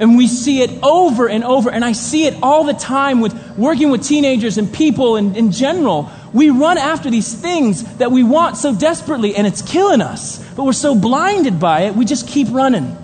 And 0.00 0.16
we 0.16 0.26
see 0.28 0.62
it 0.62 0.70
over 0.82 1.28
and 1.28 1.44
over, 1.44 1.70
and 1.70 1.84
I 1.84 1.92
see 1.92 2.24
it 2.24 2.34
all 2.42 2.64
the 2.64 2.72
time 2.72 3.20
with 3.20 3.34
working 3.58 3.90
with 3.90 4.02
teenagers 4.02 4.56
and 4.56 4.72
people 4.72 5.16
in, 5.16 5.36
in 5.36 5.52
general. 5.52 6.10
We 6.32 6.48
run 6.48 6.78
after 6.78 7.10
these 7.10 7.34
things 7.34 7.84
that 7.98 8.10
we 8.10 8.24
want 8.24 8.56
so 8.56 8.74
desperately, 8.74 9.36
and 9.36 9.46
it's 9.46 9.60
killing 9.60 10.00
us. 10.00 10.42
But 10.54 10.64
we're 10.64 10.72
so 10.72 10.94
blinded 10.94 11.60
by 11.60 11.82
it, 11.82 11.94
we 11.94 12.06
just 12.06 12.26
keep 12.26 12.48
running. 12.50 12.96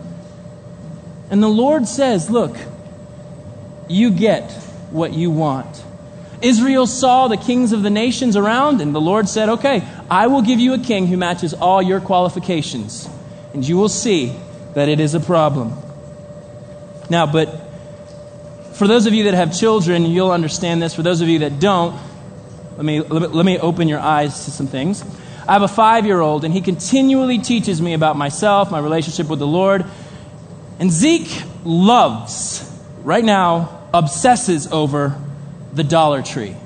And 1.29 1.43
the 1.43 1.49
Lord 1.49 1.87
says, 1.87 2.31
Look, 2.31 2.57
you 3.89 4.11
get 4.11 4.51
what 4.91 5.13
you 5.13 5.31
want. 5.31 5.85
Israel 6.41 6.87
saw 6.87 7.29
the 7.29 7.37
kings 7.37 7.73
of 7.73 7.83
the 7.83 7.91
nations 7.91 8.37
around, 8.37 8.81
and 8.81 8.95
the 8.95 9.03
Lord 9.03 9.29
said, 9.29 9.51
Okay, 9.51 9.87
I 10.11 10.29
will 10.29 10.43
give 10.43 10.61
you 10.61 10.73
a 10.73 10.79
king 10.79 11.09
who 11.09 11.19
matches 11.19 11.53
all 11.53 11.83
your 11.83 12.01
qualifications. 12.01 13.07
And 13.53 13.69
you 13.69 13.77
will 13.77 13.91
see 13.91 14.35
that 14.73 14.89
it 14.89 14.99
is 14.99 15.15
a 15.15 15.21
problem. 15.21 15.75
Now, 17.09 17.27
but 17.27 17.67
for 18.75 18.87
those 18.87 19.07
of 19.07 19.15
you 19.15 19.25
that 19.25 19.35
have 19.35 19.59
children, 19.59 20.07
you'll 20.07 20.33
understand 20.33 20.83
this. 20.83 20.95
For 20.95 21.03
those 21.03 21.21
of 21.21 21.29
you 21.29 21.41
that 21.41 21.59
don't, 21.61 21.99
let 22.77 22.85
me, 22.85 23.01
let 23.01 23.23
me, 23.23 23.29
let 23.29 23.47
me 23.47 23.59
open 23.59 23.89
your 23.89 24.01
eyes 24.01 24.45
to 24.45 24.51
some 24.51 24.67
things. 24.67 25.03
I 25.49 25.55
have 25.55 25.63
a 25.63 25.69
five 25.69 26.05
year 26.05 26.21
old, 26.21 26.45
and 26.45 26.53
he 26.53 26.61
continually 26.61 27.39
teaches 27.39 27.81
me 27.81 27.95
about 27.95 28.17
myself, 28.17 28.71
my 28.71 28.81
relationship 28.81 29.29
with 29.29 29.39
the 29.39 29.47
Lord. 29.47 29.85
And 30.79 30.91
Zeke 30.91 31.43
loves, 31.65 32.71
right 33.03 33.25
now, 33.25 33.89
obsesses 33.95 34.71
over 34.71 35.19
the 35.73 35.85
Dollar 35.85 36.23
Tree. 36.23 36.57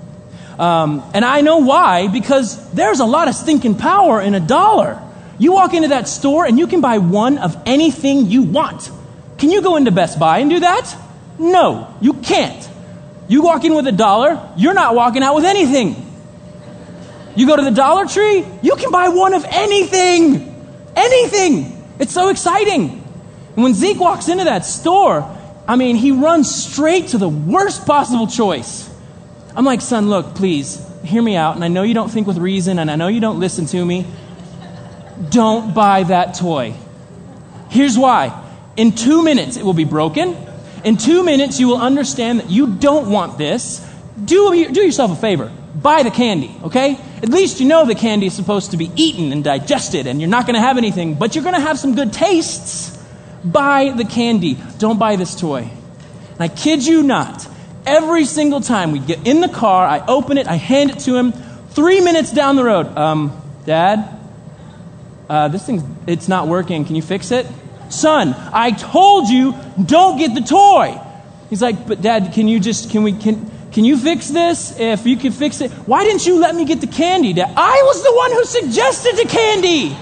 Um, 0.58 1.02
and 1.14 1.24
I 1.24 1.42
know 1.42 1.58
why, 1.58 2.08
because 2.08 2.72
there's 2.72 3.00
a 3.00 3.04
lot 3.04 3.28
of 3.28 3.34
stinking 3.34 3.76
power 3.76 4.20
in 4.20 4.34
a 4.34 4.40
dollar. 4.40 5.00
You 5.38 5.52
walk 5.52 5.74
into 5.74 5.88
that 5.88 6.08
store 6.08 6.44
and 6.44 6.58
you 6.58 6.66
can 6.66 6.80
buy 6.80 6.98
one 6.98 7.38
of 7.38 7.56
anything 7.66 8.26
you 8.26 8.42
want. 8.42 8.90
Can 9.40 9.50
you 9.50 9.62
go 9.62 9.76
into 9.76 9.90
Best 9.90 10.18
Buy 10.18 10.38
and 10.38 10.50
do 10.50 10.60
that? 10.60 10.96
No, 11.38 11.94
you 12.00 12.12
can't. 12.12 12.68
You 13.28 13.42
walk 13.42 13.64
in 13.64 13.74
with 13.74 13.86
a 13.86 13.92
dollar, 13.92 14.52
you're 14.56 14.74
not 14.74 14.94
walking 14.94 15.22
out 15.22 15.34
with 15.34 15.44
anything. 15.44 16.06
You 17.34 17.46
go 17.46 17.56
to 17.56 17.62
the 17.62 17.70
Dollar 17.70 18.06
Tree, 18.06 18.44
you 18.62 18.76
can 18.76 18.90
buy 18.90 19.08
one 19.08 19.34
of 19.34 19.44
anything. 19.48 20.46
Anything. 20.94 21.94
It's 21.98 22.12
so 22.12 22.28
exciting. 22.28 23.02
And 23.54 23.62
when 23.62 23.72
Zeke 23.72 23.98
walks 23.98 24.28
into 24.28 24.44
that 24.44 24.64
store, 24.64 25.22
I 25.66 25.76
mean, 25.76 25.96
he 25.96 26.10
runs 26.10 26.54
straight 26.54 27.08
to 27.08 27.18
the 27.18 27.28
worst 27.28 27.86
possible 27.86 28.26
choice. 28.26 28.90
I'm 29.54 29.64
like, 29.64 29.80
son, 29.80 30.10
look, 30.10 30.34
please, 30.34 30.84
hear 31.04 31.22
me 31.22 31.36
out. 31.36 31.54
And 31.54 31.64
I 31.64 31.68
know 31.68 31.82
you 31.82 31.94
don't 31.94 32.10
think 32.10 32.26
with 32.26 32.38
reason, 32.38 32.78
and 32.78 32.90
I 32.90 32.96
know 32.96 33.08
you 33.08 33.20
don't 33.20 33.38
listen 33.38 33.66
to 33.66 33.84
me. 33.84 34.06
Don't 35.30 35.72
buy 35.72 36.02
that 36.02 36.34
toy. 36.34 36.74
Here's 37.68 37.96
why. 37.96 38.39
In 38.76 38.92
two 38.92 39.22
minutes, 39.22 39.56
it 39.56 39.64
will 39.64 39.74
be 39.74 39.84
broken. 39.84 40.36
In 40.84 40.96
two 40.96 41.22
minutes, 41.22 41.60
you 41.60 41.68
will 41.68 41.80
understand 41.80 42.40
that 42.40 42.50
you 42.50 42.76
don't 42.76 43.10
want 43.10 43.38
this. 43.38 43.86
Do, 44.24 44.70
do 44.70 44.80
yourself 44.80 45.12
a 45.12 45.16
favor. 45.16 45.52
Buy 45.74 46.02
the 46.02 46.10
candy, 46.10 46.54
okay? 46.64 46.98
At 47.22 47.28
least 47.28 47.60
you 47.60 47.66
know 47.66 47.86
the 47.86 47.94
candy 47.94 48.26
is 48.26 48.34
supposed 48.34 48.72
to 48.72 48.76
be 48.76 48.90
eaten 48.96 49.32
and 49.32 49.44
digested, 49.44 50.06
and 50.06 50.20
you're 50.20 50.30
not 50.30 50.46
going 50.46 50.54
to 50.54 50.60
have 50.60 50.78
anything, 50.78 51.14
but 51.14 51.34
you're 51.34 51.44
going 51.44 51.54
to 51.54 51.60
have 51.60 51.78
some 51.78 51.94
good 51.94 52.12
tastes. 52.12 52.96
Buy 53.44 53.90
the 53.90 54.04
candy. 54.04 54.58
Don't 54.78 54.98
buy 54.98 55.16
this 55.16 55.34
toy. 55.34 55.70
And 56.32 56.40
I 56.40 56.48
kid 56.48 56.86
you 56.86 57.02
not, 57.02 57.46
every 57.86 58.24
single 58.24 58.60
time 58.60 58.92
we 58.92 58.98
get 58.98 59.26
in 59.26 59.40
the 59.40 59.48
car, 59.48 59.86
I 59.86 60.04
open 60.06 60.38
it, 60.38 60.46
I 60.46 60.56
hand 60.56 60.90
it 60.90 61.00
to 61.00 61.16
him. 61.16 61.32
Three 61.70 62.00
minutes 62.00 62.32
down 62.32 62.56
the 62.56 62.64
road, 62.64 62.86
um, 62.96 63.40
Dad, 63.64 64.18
uh, 65.28 65.48
this 65.48 65.64
thing's 65.64 65.84
it's 66.06 66.28
not 66.28 66.48
working. 66.48 66.84
Can 66.84 66.96
you 66.96 67.02
fix 67.02 67.30
it? 67.30 67.46
Son, 67.90 68.34
I 68.52 68.70
told 68.70 69.28
you 69.28 69.54
don't 69.84 70.18
get 70.18 70.34
the 70.34 70.40
toy. 70.40 70.98
He's 71.50 71.60
like, 71.60 71.86
but 71.86 72.00
Dad, 72.00 72.32
can 72.32 72.48
you 72.48 72.60
just 72.60 72.90
can 72.90 73.02
we 73.02 73.12
can 73.12 73.50
can 73.72 73.84
you 73.84 73.96
fix 73.96 74.28
this? 74.28 74.78
If 74.78 75.06
you 75.06 75.16
can 75.16 75.32
fix 75.32 75.60
it, 75.60 75.70
why 75.70 76.04
didn't 76.04 76.26
you 76.26 76.38
let 76.38 76.54
me 76.54 76.64
get 76.64 76.80
the 76.80 76.86
candy, 76.86 77.32
Dad? 77.32 77.52
I 77.56 77.82
was 77.84 78.02
the 78.02 78.14
one 78.14 78.32
who 78.32 78.44
suggested 78.44 79.16
the 79.16 79.28
candy. 79.28 79.96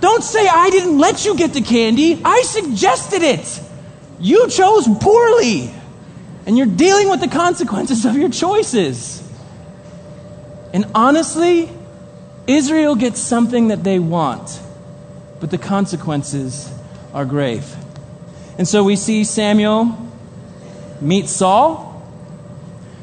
Don't 0.00 0.22
say 0.22 0.46
I 0.46 0.70
didn't 0.70 0.98
let 0.98 1.24
you 1.24 1.34
get 1.36 1.54
the 1.54 1.62
candy. 1.62 2.20
I 2.24 2.42
suggested 2.42 3.22
it. 3.22 3.60
You 4.20 4.48
chose 4.48 4.86
poorly. 5.00 5.74
And 6.46 6.58
you're 6.58 6.66
dealing 6.66 7.08
with 7.08 7.20
the 7.20 7.28
consequences 7.28 8.04
of 8.04 8.14
your 8.16 8.28
choices. 8.28 9.22
And 10.74 10.86
honestly, 10.94 11.70
Israel 12.46 12.96
gets 12.96 13.20
something 13.20 13.68
that 13.68 13.82
they 13.82 13.98
want, 13.98 14.60
but 15.40 15.50
the 15.50 15.58
consequences 15.58 16.72
are 17.12 17.24
grave. 17.24 17.74
And 18.58 18.66
so 18.66 18.84
we 18.84 18.96
see 18.96 19.24
Samuel 19.24 19.96
meet 21.00 21.28
Saul. 21.28 22.02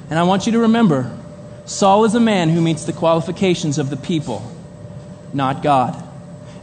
And 0.09 0.17
I 0.17 0.23
want 0.23 0.45
you 0.45 0.53
to 0.53 0.59
remember 0.59 1.17
Saul 1.65 2.05
is 2.05 2.15
a 2.15 2.19
man 2.19 2.49
who 2.49 2.61
meets 2.61 2.85
the 2.85 2.93
qualifications 2.93 3.77
of 3.77 3.89
the 3.89 3.97
people, 3.97 4.41
not 5.33 5.61
God 5.61 6.07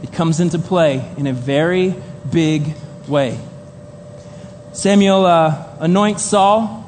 it 0.01 0.13
comes 0.13 0.39
into 0.39 0.59
play 0.59 1.05
in 1.17 1.27
a 1.27 1.33
very 1.33 1.93
big 2.31 2.73
way. 3.07 3.37
Samuel 4.71 5.25
uh, 5.25 5.77
anoints 5.79 6.23
Saul. 6.23 6.85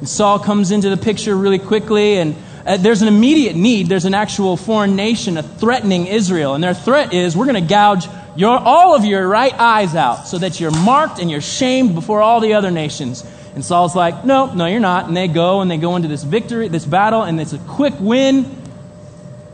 And 0.00 0.08
Saul 0.08 0.38
comes 0.38 0.70
into 0.70 0.90
the 0.90 0.96
picture 0.96 1.36
really 1.36 1.58
quickly, 1.58 2.18
and 2.18 2.36
uh, 2.68 2.76
there's 2.76 3.00
an 3.00 3.08
immediate 3.08 3.56
need. 3.56 3.88
There's 3.88 4.04
an 4.04 4.12
actual 4.12 4.58
foreign 4.58 4.94
nation 4.94 5.38
a 5.38 5.42
threatening 5.42 6.06
Israel, 6.06 6.54
and 6.54 6.62
their 6.62 6.74
threat 6.74 7.14
is 7.14 7.34
we're 7.34 7.46
going 7.46 7.62
to 7.62 7.68
gouge 7.68 8.06
your, 8.36 8.58
all 8.58 8.94
of 8.94 9.06
your 9.06 9.26
right 9.26 9.54
eyes 9.54 9.94
out 9.94 10.28
so 10.28 10.36
that 10.36 10.60
you're 10.60 10.70
marked 10.70 11.18
and 11.18 11.30
you're 11.30 11.40
shamed 11.40 11.94
before 11.94 12.20
all 12.20 12.40
the 12.40 12.52
other 12.52 12.70
nations. 12.70 13.24
And 13.54 13.64
Saul's 13.64 13.96
like, 13.96 14.22
no, 14.26 14.52
no, 14.52 14.66
you're 14.66 14.80
not. 14.80 15.06
And 15.08 15.16
they 15.16 15.28
go 15.28 15.62
and 15.62 15.70
they 15.70 15.78
go 15.78 15.96
into 15.96 16.08
this 16.08 16.22
victory, 16.22 16.68
this 16.68 16.84
battle, 16.84 17.22
and 17.22 17.40
it's 17.40 17.54
a 17.54 17.58
quick 17.58 17.94
win, 17.98 18.54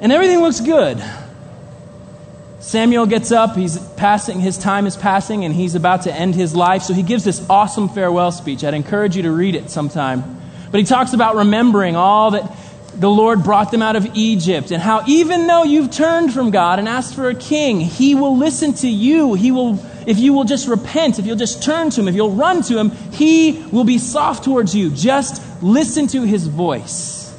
and 0.01 0.11
everything 0.11 0.41
looks 0.41 0.61
good. 0.61 1.03
Samuel 2.59 3.07
gets 3.07 3.31
up, 3.31 3.55
he's 3.55 3.79
passing, 3.79 4.41
his 4.41 4.59
time 4.59 4.87
is 4.87 4.97
passing, 4.97 5.45
and 5.45 5.55
he's 5.55 5.77
about 5.77 6.03
to 6.03 6.13
end 6.13 6.35
his 6.35 6.57
life. 6.57 6.83
So 6.83 6.95
he 6.95 7.05
gives 7.05 7.23
this 7.23 7.47
awesome 7.49 7.89
farewell 7.89 8.33
speech. 8.33 8.65
I'd 8.65 8.75
encourage 8.75 9.17
you 9.17 9.23
to 9.23 9.31
read 9.31 9.55
it 9.55 9.71
sometime. 9.71 10.41
But 10.71 10.81
he 10.81 10.87
talks 10.87 11.13
about 11.13 11.37
remembering 11.37 11.95
all 11.95 12.33
that 12.33 12.64
the 12.97 13.11
Lord 13.11 13.43
brought 13.43 13.71
them 13.71 13.83
out 13.83 13.97
of 13.97 14.07
Egypt, 14.15 14.71
and 14.71 14.81
how 14.81 15.05
even 15.07 15.47
though 15.47 15.65
you've 15.65 15.91
turned 15.91 16.33
from 16.33 16.51
God 16.51 16.79
and 16.79 16.89
asked 16.89 17.15
for 17.15 17.29
a 17.29 17.35
king, 17.35 17.81
He 17.81 18.15
will 18.15 18.37
listen 18.37 18.75
to 18.75 18.89
you. 18.89 19.35
He 19.35 19.51
will, 19.51 19.85
if 20.07 20.19
you 20.19 20.33
will 20.33 20.45
just 20.45 20.69
repent, 20.69 21.19
if 21.19 21.27
you'll 21.27 21.37
just 21.37 21.63
turn 21.63 21.91
to 21.91 22.01
Him, 22.01 22.09
if 22.09 22.15
you'll 22.15 22.31
run 22.31 22.63
to 22.63 22.79
Him, 22.79 22.91
He 23.13 23.65
will 23.73 23.85
be 23.85 23.99
soft 23.99 24.45
towards 24.45 24.75
you. 24.75 24.91
Just 24.91 25.63
listen 25.63 26.07
to 26.09 26.23
His 26.23 26.47
voice. 26.47 27.37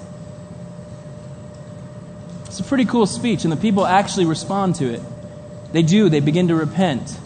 It's 2.46 2.60
a 2.60 2.64
pretty 2.64 2.86
cool 2.86 3.06
speech, 3.06 3.44
and 3.44 3.52
the 3.52 3.58
people 3.58 3.86
actually 3.86 4.26
respond 4.26 4.76
to 4.76 4.94
it. 4.94 5.02
They 5.72 5.84
do, 5.84 6.10
they 6.10 6.20
begin 6.20 6.50
to 6.50 6.56
repent. 6.56 7.18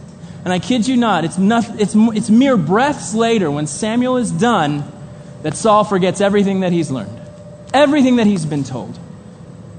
And 0.43 0.53
I 0.53 0.59
kid 0.59 0.88
you 0.88 0.98
not, 0.98 1.25
it's, 1.25 1.38
not, 1.38 1.79
it's, 1.79 1.93
it's 1.95 2.29
mere 2.29 2.57
breaths 2.57 3.13
later 3.13 3.51
when 3.51 3.67
Samuel 3.67 4.17
is 4.17 4.31
done 4.31 4.89
that 5.41 5.55
Saul 5.55 5.83
forgets 5.83 6.21
everything 6.21 6.62
that 6.62 6.71
he's 6.71 6.89
learned 6.89 7.19
everything 7.74 8.18
that 8.18 8.28
he's 8.28 8.46
been 8.46 8.64
told. 8.64 8.98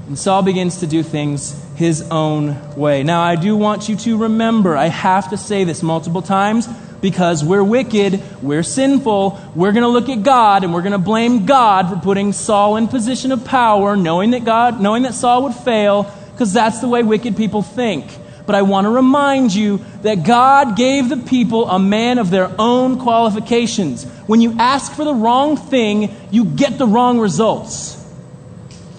And 0.06 0.18
Saul 0.18 0.42
begins 0.42 0.80
to 0.80 0.86
do 0.86 1.02
things 1.02 1.54
his 1.76 2.02
own 2.10 2.76
way. 2.76 3.02
Now, 3.02 3.22
I 3.22 3.36
do 3.36 3.56
want 3.56 3.88
you 3.88 3.96
to 3.96 4.16
remember, 4.16 4.76
I 4.76 4.86
have 4.86 5.30
to 5.30 5.36
say 5.36 5.64
this 5.64 5.82
multiple 5.82 6.22
times 6.22 6.66
because 7.00 7.44
we're 7.44 7.64
wicked, 7.64 8.22
we're 8.42 8.62
sinful, 8.62 9.40
we're 9.54 9.72
going 9.72 9.84
to 9.84 9.88
look 9.88 10.08
at 10.08 10.22
God 10.22 10.64
and 10.64 10.74
we're 10.74 10.82
going 10.82 10.92
to 10.92 10.98
blame 10.98 11.46
God 11.46 11.88
for 11.88 11.96
putting 11.96 12.32
Saul 12.32 12.76
in 12.76 12.88
position 12.88 13.32
of 13.32 13.44
power, 13.44 13.96
knowing 13.96 14.32
that 14.32 14.44
God, 14.44 14.80
knowing 14.80 15.04
that 15.04 15.14
Saul 15.14 15.44
would 15.44 15.54
fail, 15.54 16.12
because 16.32 16.52
that's 16.52 16.80
the 16.80 16.88
way 16.88 17.02
wicked 17.02 17.36
people 17.36 17.62
think. 17.62 18.06
But 18.50 18.56
I 18.56 18.62
want 18.62 18.86
to 18.86 18.90
remind 18.90 19.54
you 19.54 19.78
that 20.02 20.24
God 20.24 20.74
gave 20.74 21.08
the 21.08 21.18
people 21.18 21.70
a 21.70 21.78
man 21.78 22.18
of 22.18 22.30
their 22.30 22.50
own 22.58 22.98
qualifications. 22.98 24.02
When 24.26 24.40
you 24.40 24.56
ask 24.58 24.92
for 24.92 25.04
the 25.04 25.14
wrong 25.14 25.56
thing, 25.56 26.12
you 26.32 26.44
get 26.44 26.76
the 26.76 26.84
wrong 26.84 27.20
results. 27.20 27.94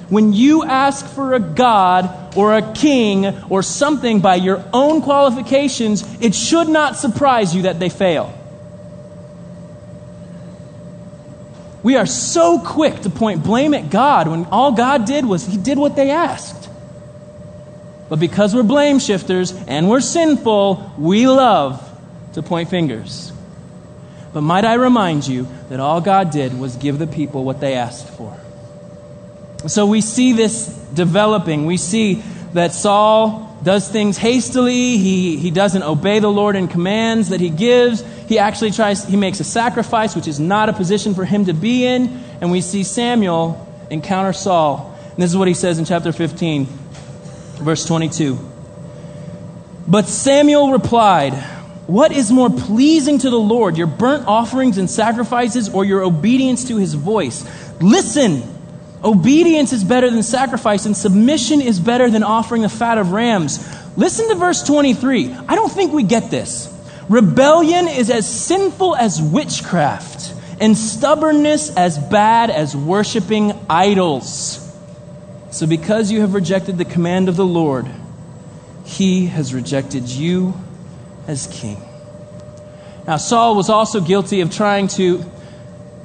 When 0.08 0.32
you 0.32 0.64
ask 0.64 1.06
for 1.06 1.34
a 1.34 1.42
God 1.42 2.38
or 2.38 2.56
a 2.56 2.74
king 2.74 3.26
or 3.50 3.62
something 3.62 4.22
by 4.22 4.36
your 4.36 4.64
own 4.72 5.02
qualifications, 5.02 6.02
it 6.22 6.34
should 6.34 6.70
not 6.70 6.96
surprise 6.96 7.54
you 7.54 7.64
that 7.64 7.78
they 7.78 7.90
fail. 7.90 8.34
We 11.84 11.98
are 11.98 12.06
so 12.06 12.58
quick 12.58 13.02
to 13.02 13.10
point 13.10 13.44
blame 13.44 13.74
at 13.74 13.90
God 13.90 14.30
when 14.30 14.46
all 14.46 14.72
God 14.72 15.04
did 15.04 15.26
was 15.26 15.46
He 15.46 15.58
did 15.58 15.78
what 15.78 15.98
they 15.98 16.10
asked. 16.10 16.61
But 18.12 18.20
because 18.20 18.54
we're 18.54 18.64
blame 18.64 19.00
shifters 19.00 19.54
and 19.54 19.90
we're 19.90 20.02
sinful, 20.02 20.96
we 20.98 21.30
love 21.30 21.82
to 22.34 22.44
point 22.44 22.70
fingers. 22.70 23.32
But 24.34 24.42
might 24.42 24.66
I 24.66 24.74
remind 24.74 25.26
you 25.26 25.48
that 25.70 25.80
all 25.80 26.02
God 26.02 26.30
did 26.30 26.60
was 26.60 26.76
give 26.76 27.00
the 27.00 27.08
people 27.08 27.46
what 27.46 27.62
they 27.62 27.76
asked 27.76 28.10
for. 28.10 28.38
So 29.68 29.86
we 29.86 30.02
see 30.02 30.34
this 30.34 30.68
developing. 30.94 31.66
We 31.66 31.78
see 31.78 32.16
that 32.52 32.74
Saul 32.74 33.58
does 33.64 33.88
things 33.88 34.18
hastily. 34.18 34.98
He, 34.98 35.38
he 35.38 35.50
doesn't 35.50 35.84
obey 35.84 36.20
the 36.20 36.28
Lord 36.28 36.58
in 36.58 36.68
commands 36.68 37.30
that 37.30 37.40
he 37.40 37.50
gives. 37.50 38.04
He 38.28 38.40
actually 38.40 38.72
tries, 38.72 39.06
he 39.06 39.16
makes 39.16 39.40
a 39.40 39.46
sacrifice, 39.46 40.18
which 40.18 40.28
is 40.28 40.38
not 40.38 40.68
a 40.68 40.74
position 40.74 41.16
for 41.16 41.24
him 41.24 41.46
to 41.46 41.54
be 41.54 41.86
in. 41.86 42.22
And 42.42 42.52
we 42.52 42.60
see 42.60 42.84
Samuel 42.84 43.66
encounter 43.90 44.34
Saul. 44.34 45.00
And 45.12 45.18
this 45.18 45.32
is 45.32 45.38
what 45.38 45.48
he 45.48 45.54
says 45.54 45.80
in 45.80 45.86
chapter 45.86 46.12
15. 46.12 46.81
Verse 47.62 47.86
22. 47.86 48.38
But 49.88 50.08
Samuel 50.08 50.72
replied, 50.72 51.34
What 51.88 52.12
is 52.12 52.32
more 52.32 52.50
pleasing 52.50 53.20
to 53.20 53.30
the 53.30 53.40
Lord, 53.40 53.78
your 53.78 53.88
burnt 53.88 54.28
offerings 54.28 54.78
and 54.78 54.90
sacrifices, 54.90 55.70
or 55.70 55.86
your 55.86 56.02
obedience 56.04 56.66
to 56.70 56.78
his 56.78 56.94
voice? 56.94 57.46
Listen, 57.82 58.44
obedience 59.04 59.74
is 59.74 59.84
better 59.84 60.10
than 60.10 60.24
sacrifice, 60.24 60.86
and 60.86 60.96
submission 60.96 61.62
is 61.62 61.80
better 61.80 62.10
than 62.10 62.24
offering 62.24 62.62
the 62.62 62.70
fat 62.70 62.98
of 62.98 63.12
rams. 63.12 63.60
Listen 63.98 64.30
to 64.30 64.36
verse 64.36 64.64
23. 64.64 65.34
I 65.48 65.56
don't 65.56 65.72
think 65.72 65.94
we 65.94 66.04
get 66.04 66.32
this. 66.32 66.68
Rebellion 67.10 67.88
is 67.88 68.10
as 68.10 68.28
sinful 68.28 68.96
as 68.96 69.22
witchcraft, 69.22 70.34
and 70.62 70.78
stubbornness 70.78 71.76
as 71.76 71.98
bad 71.98 72.50
as 72.50 72.76
worshiping 72.76 73.52
idols. 73.70 74.61
So, 75.52 75.68
because 75.68 76.10
you 76.10 76.22
have 76.22 76.34
rejected 76.34 76.78
the 76.78 76.86
command 76.86 77.28
of 77.28 77.36
the 77.36 77.46
Lord, 77.46 77.86
he 78.86 79.26
has 79.28 79.54
rejected 79.54 80.08
you 80.08 80.54
as 81.28 81.48
king. 81.48 81.78
Now, 83.06 83.18
Saul 83.18 83.56
was 83.56 83.70
also 83.70 84.00
guilty 84.00 84.40
of 84.40 84.50
trying 84.50 84.88
to, 84.90 85.26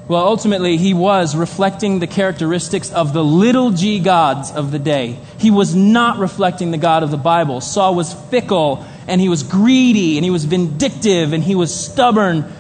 well, 0.09 0.27
ultimately, 0.27 0.77
he 0.79 0.95
was 0.95 1.37
reflecting 1.37 2.01
the 2.01 2.09
characteristics 2.09 2.91
of 2.91 3.13
the 3.13 3.23
little 3.23 3.71
g 3.71 4.01
gods 4.01 4.51
of 4.51 4.73
the 4.73 4.81
day. 4.81 5.17
He 5.39 5.53
was 5.53 5.77
not 5.77 6.19
reflecting 6.19 6.73
the 6.73 6.79
God 6.79 7.05
of 7.05 7.13
the 7.13 7.17
Bible. 7.17 7.61
Saul 7.61 7.95
was 7.95 8.13
fickle, 8.13 8.85
and 9.07 9.21
he 9.21 9.29
was 9.29 9.45
greedy, 9.45 10.19
and 10.19 10.25
he 10.25 10.31
was 10.31 10.45
vindictive, 10.45 11.33
and 11.33 11.45
he 11.45 11.55
was 11.55 11.73
stubborn. 11.73 12.53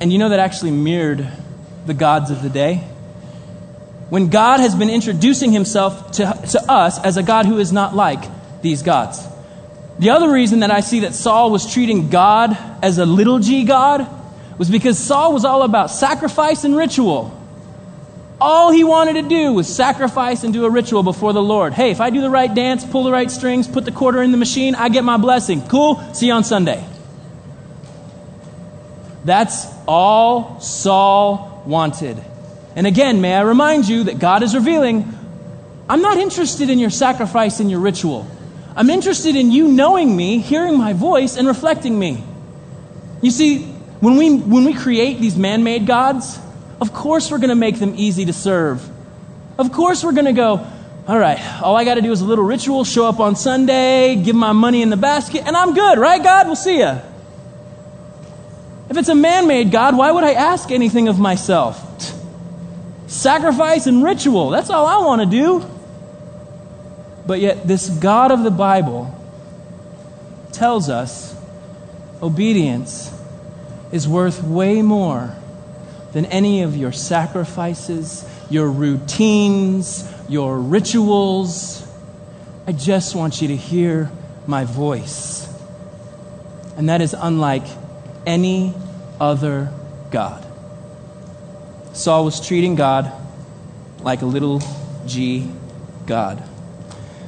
And 0.00 0.10
you 0.10 0.18
know 0.18 0.30
that 0.30 0.40
actually 0.40 0.70
mirrored 0.70 1.30
the 1.84 1.94
gods 1.94 2.30
of 2.30 2.42
the 2.42 2.48
day? 2.48 2.86
When 4.10 4.28
God 4.28 4.60
has 4.60 4.74
been 4.74 4.90
introducing 4.90 5.52
himself 5.52 6.12
to, 6.12 6.24
to 6.50 6.70
us 6.70 6.98
as 7.02 7.16
a 7.16 7.22
God 7.22 7.46
who 7.46 7.58
is 7.58 7.72
not 7.72 7.94
like 7.94 8.22
these 8.60 8.82
gods. 8.82 9.26
The 10.00 10.10
other 10.10 10.30
reason 10.30 10.60
that 10.60 10.70
I 10.70 10.80
see 10.80 11.00
that 11.00 11.14
Saul 11.14 11.50
was 11.50 11.72
treating 11.72 12.10
God 12.10 12.56
as 12.82 12.98
a 12.98 13.06
little 13.06 13.38
g 13.38 13.64
God 13.64 14.06
was 14.58 14.68
because 14.68 14.98
Saul 14.98 15.32
was 15.32 15.44
all 15.44 15.62
about 15.62 15.90
sacrifice 15.90 16.64
and 16.64 16.76
ritual. 16.76 17.36
All 18.40 18.72
he 18.72 18.84
wanted 18.84 19.14
to 19.14 19.28
do 19.28 19.52
was 19.52 19.74
sacrifice 19.74 20.42
and 20.42 20.52
do 20.52 20.64
a 20.64 20.70
ritual 20.70 21.02
before 21.02 21.32
the 21.32 21.42
Lord. 21.42 21.74
Hey, 21.74 21.90
if 21.90 22.00
I 22.00 22.10
do 22.10 22.20
the 22.20 22.30
right 22.30 22.52
dance, 22.52 22.84
pull 22.84 23.04
the 23.04 23.12
right 23.12 23.30
strings, 23.30 23.68
put 23.68 23.84
the 23.84 23.92
quarter 23.92 24.22
in 24.22 24.32
the 24.32 24.38
machine, 24.38 24.74
I 24.74 24.88
get 24.88 25.04
my 25.04 25.18
blessing. 25.18 25.66
Cool, 25.68 26.02
see 26.14 26.28
you 26.28 26.32
on 26.32 26.44
Sunday. 26.44 26.84
That's 29.24 29.66
all 29.86 30.60
Saul 30.60 31.62
wanted. 31.66 32.24
And 32.76 32.86
again, 32.86 33.20
may 33.20 33.34
I 33.34 33.42
remind 33.42 33.88
you 33.88 34.04
that 34.04 34.18
God 34.18 34.42
is 34.42 34.54
revealing 34.54 35.16
I'm 35.90 36.02
not 36.02 36.18
interested 36.18 36.70
in 36.70 36.78
your 36.78 36.90
sacrifice 36.90 37.58
and 37.58 37.68
your 37.68 37.80
ritual. 37.80 38.24
I'm 38.76 38.90
interested 38.90 39.34
in 39.34 39.50
you 39.50 39.66
knowing 39.66 40.16
me, 40.16 40.38
hearing 40.38 40.78
my 40.78 40.92
voice, 40.92 41.36
and 41.36 41.48
reflecting 41.48 41.98
me. 41.98 42.22
You 43.22 43.32
see, 43.32 43.64
when 43.98 44.16
we, 44.16 44.36
when 44.36 44.64
we 44.64 44.72
create 44.72 45.18
these 45.18 45.36
man 45.36 45.64
made 45.64 45.88
gods, 45.88 46.38
of 46.80 46.94
course 46.94 47.28
we're 47.32 47.38
going 47.38 47.48
to 47.48 47.56
make 47.56 47.80
them 47.80 47.94
easy 47.96 48.24
to 48.26 48.32
serve. 48.32 48.88
Of 49.58 49.72
course 49.72 50.04
we're 50.04 50.12
going 50.12 50.26
to 50.26 50.32
go, 50.32 50.64
all 51.08 51.18
right, 51.18 51.40
all 51.60 51.76
I 51.76 51.84
got 51.84 51.94
to 51.96 52.02
do 52.02 52.12
is 52.12 52.20
a 52.20 52.24
little 52.24 52.44
ritual, 52.44 52.84
show 52.84 53.06
up 53.06 53.18
on 53.18 53.34
Sunday, 53.34 54.14
give 54.14 54.36
my 54.36 54.52
money 54.52 54.82
in 54.82 54.90
the 54.90 54.96
basket, 54.96 55.42
and 55.44 55.56
I'm 55.56 55.74
good, 55.74 55.98
right, 55.98 56.22
God? 56.22 56.46
We'll 56.46 56.54
see 56.54 56.78
you. 56.78 57.00
If 58.88 58.96
it's 58.96 59.08
a 59.08 59.14
man 59.16 59.48
made 59.48 59.72
God, 59.72 59.96
why 59.96 60.12
would 60.12 60.22
I 60.22 60.34
ask 60.34 60.70
anything 60.70 61.08
of 61.08 61.18
myself? 61.18 61.84
Sacrifice 63.10 63.86
and 63.86 64.04
ritual. 64.04 64.50
That's 64.50 64.70
all 64.70 64.86
I 64.86 65.04
want 65.04 65.20
to 65.20 65.26
do. 65.26 65.68
But 67.26 67.40
yet, 67.40 67.66
this 67.66 67.90
God 67.90 68.30
of 68.30 68.44
the 68.44 68.50
Bible 68.50 69.14
tells 70.52 70.88
us 70.88 71.36
obedience 72.22 73.12
is 73.92 74.08
worth 74.08 74.42
way 74.42 74.80
more 74.82 75.34
than 76.12 76.26
any 76.26 76.62
of 76.62 76.76
your 76.76 76.92
sacrifices, 76.92 78.24
your 78.48 78.70
routines, 78.70 80.10
your 80.28 80.58
rituals. 80.58 81.86
I 82.66 82.72
just 82.72 83.14
want 83.14 83.42
you 83.42 83.48
to 83.48 83.56
hear 83.56 84.10
my 84.46 84.64
voice. 84.64 85.48
And 86.76 86.88
that 86.88 87.00
is 87.00 87.14
unlike 87.18 87.64
any 88.26 88.74
other 89.20 89.72
God. 90.10 90.49
Saul 91.92 92.24
was 92.24 92.44
treating 92.46 92.74
God 92.74 93.12
like 94.02 94.22
a 94.22 94.26
little 94.26 94.62
g 95.06 95.50
God. 96.06 96.42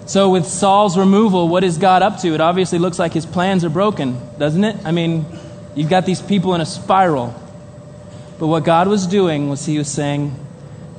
So, 0.07 0.31
with 0.31 0.47
Saul's 0.47 0.99
removal, 0.99 1.49
what 1.49 1.65
is 1.65 1.79
God 1.79 2.03
up 2.03 2.19
to? 2.21 2.35
It 2.35 2.41
obviously 2.41 2.79
looks 2.79 2.99
like 2.99 3.13
his 3.13 3.25
plans 3.25 3.65
are 3.65 3.71
broken, 3.71 4.19
doesn't 4.39 4.65
it? 4.65 4.77
I 4.85 4.91
mean, 4.91 5.25
you've 5.75 5.89
got 5.91 6.07
these 6.07 6.21
people 6.21 6.55
in 6.55 6.61
a 6.61 6.67
spiral. 6.67 7.35
But 8.39 8.49
what 8.49 8.65
God 8.65 8.89
was 8.89 9.07
doing 9.07 9.49
was 9.49 9.65
He 9.65 9.79
was 9.79 9.89
saying, 9.89 10.35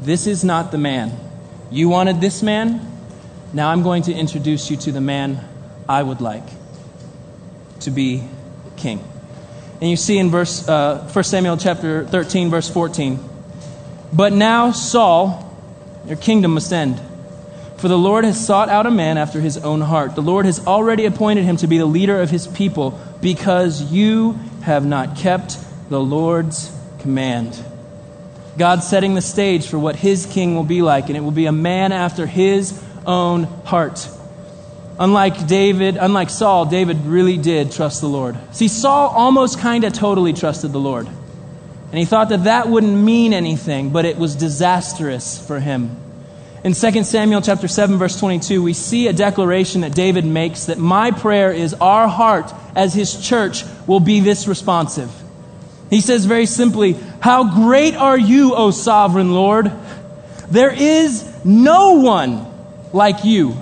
This 0.01 0.27
is 0.27 0.43
not 0.43 0.71
the 0.71 0.77
man. 0.77 1.11
You 1.69 1.89
wanted 1.89 2.21
this 2.21 2.41
man. 2.41 2.89
Now 3.51 3.69
I'm 3.69 3.83
going 3.83 4.03
to 4.03 4.13
introduce 4.13 4.71
you 4.71 4.77
to 4.77 4.91
the 4.91 5.01
man 5.01 5.43
I 5.87 6.01
would 6.01 6.21
like 6.21 6.47
to 7.81 7.91
be 7.91 8.23
king. 8.77 9.03
And 9.81 9.89
you 9.89 9.97
see 9.97 10.17
in 10.17 10.29
verse, 10.29 10.67
uh, 10.67 11.09
1 11.11 11.23
Samuel 11.25 11.57
chapter 11.57 12.05
13, 12.05 12.49
verse 12.49 12.69
14. 12.69 13.19
But 14.13 14.31
now, 14.31 14.71
Saul, 14.71 15.51
your 16.05 16.17
kingdom 16.17 16.53
must 16.53 16.71
end. 16.71 17.01
For 17.77 17.87
the 17.87 17.97
Lord 17.97 18.23
has 18.23 18.45
sought 18.45 18.69
out 18.69 18.85
a 18.85 18.91
man 18.91 19.17
after 19.17 19.41
his 19.41 19.57
own 19.57 19.81
heart. 19.81 20.15
The 20.15 20.21
Lord 20.21 20.45
has 20.45 20.65
already 20.65 21.05
appointed 21.05 21.43
him 21.43 21.57
to 21.57 21.67
be 21.67 21.79
the 21.79 21.85
leader 21.85 22.21
of 22.21 22.29
his 22.29 22.47
people 22.47 22.99
because 23.21 23.91
you 23.91 24.33
have 24.61 24.85
not 24.85 25.17
kept 25.17 25.57
the 25.89 25.99
Lord's 25.99 26.71
command. 26.99 27.61
God 28.57 28.83
setting 28.83 29.15
the 29.15 29.21
stage 29.21 29.67
for 29.67 29.79
what 29.79 29.95
his 29.95 30.27
king 30.27 30.55
will 30.55 30.63
be 30.63 30.81
like, 30.81 31.07
and 31.07 31.17
it 31.17 31.21
will 31.21 31.31
be 31.31 31.47
a 31.47 31.51
man 31.51 31.91
after 31.91 32.27
his 32.27 32.81
own 33.05 33.43
heart. 33.65 34.07
Unlike 34.99 35.47
David, 35.47 35.97
unlike 35.97 36.29
Saul, 36.29 36.65
David 36.65 37.03
really 37.05 37.37
did 37.37 37.71
trust 37.71 37.99
the 37.99 38.07
Lord. 38.07 38.37
See, 38.55 38.67
Saul 38.67 39.09
almost 39.09 39.59
kind 39.59 39.83
of 39.83 39.93
totally 39.93 40.33
trusted 40.33 40.71
the 40.71 40.79
Lord. 40.79 41.07
And 41.93 41.99
he 41.99 42.05
thought 42.05 42.29
that 42.29 42.45
that 42.45 42.69
wouldn't 42.69 42.97
mean 42.97 43.33
anything, 43.33 43.91
but 43.91 44.03
it 44.03 44.17
was 44.17 44.35
disastrous 44.35 45.37
for 45.37 45.59
him. 45.59 45.95
In 46.63 46.73
2 46.73 47.03
Samuel 47.03 47.39
chapter 47.39 47.67
7 47.67 47.99
verse 47.99 48.19
22, 48.19 48.63
we 48.63 48.73
see 48.73 49.07
a 49.07 49.13
declaration 49.13 49.81
that 49.81 49.93
David 49.93 50.25
makes 50.25 50.65
that 50.65 50.79
my 50.79 51.11
prayer 51.11 51.51
is 51.51 51.75
our 51.75 52.07
heart 52.07 52.51
as 52.75 52.95
his 52.95 53.23
church 53.23 53.63
will 53.85 53.99
be 53.99 54.21
this 54.21 54.47
responsive. 54.47 55.11
He 55.91 56.01
says 56.01 56.25
very 56.25 56.47
simply, 56.47 56.93
How 57.19 57.53
great 57.63 57.93
are 57.93 58.17
you, 58.17 58.55
O 58.55 58.71
sovereign 58.71 59.31
Lord? 59.31 59.71
There 60.49 60.73
is 60.73 61.23
no 61.45 61.99
one 61.99 62.47
like 62.91 63.23
you. 63.23 63.55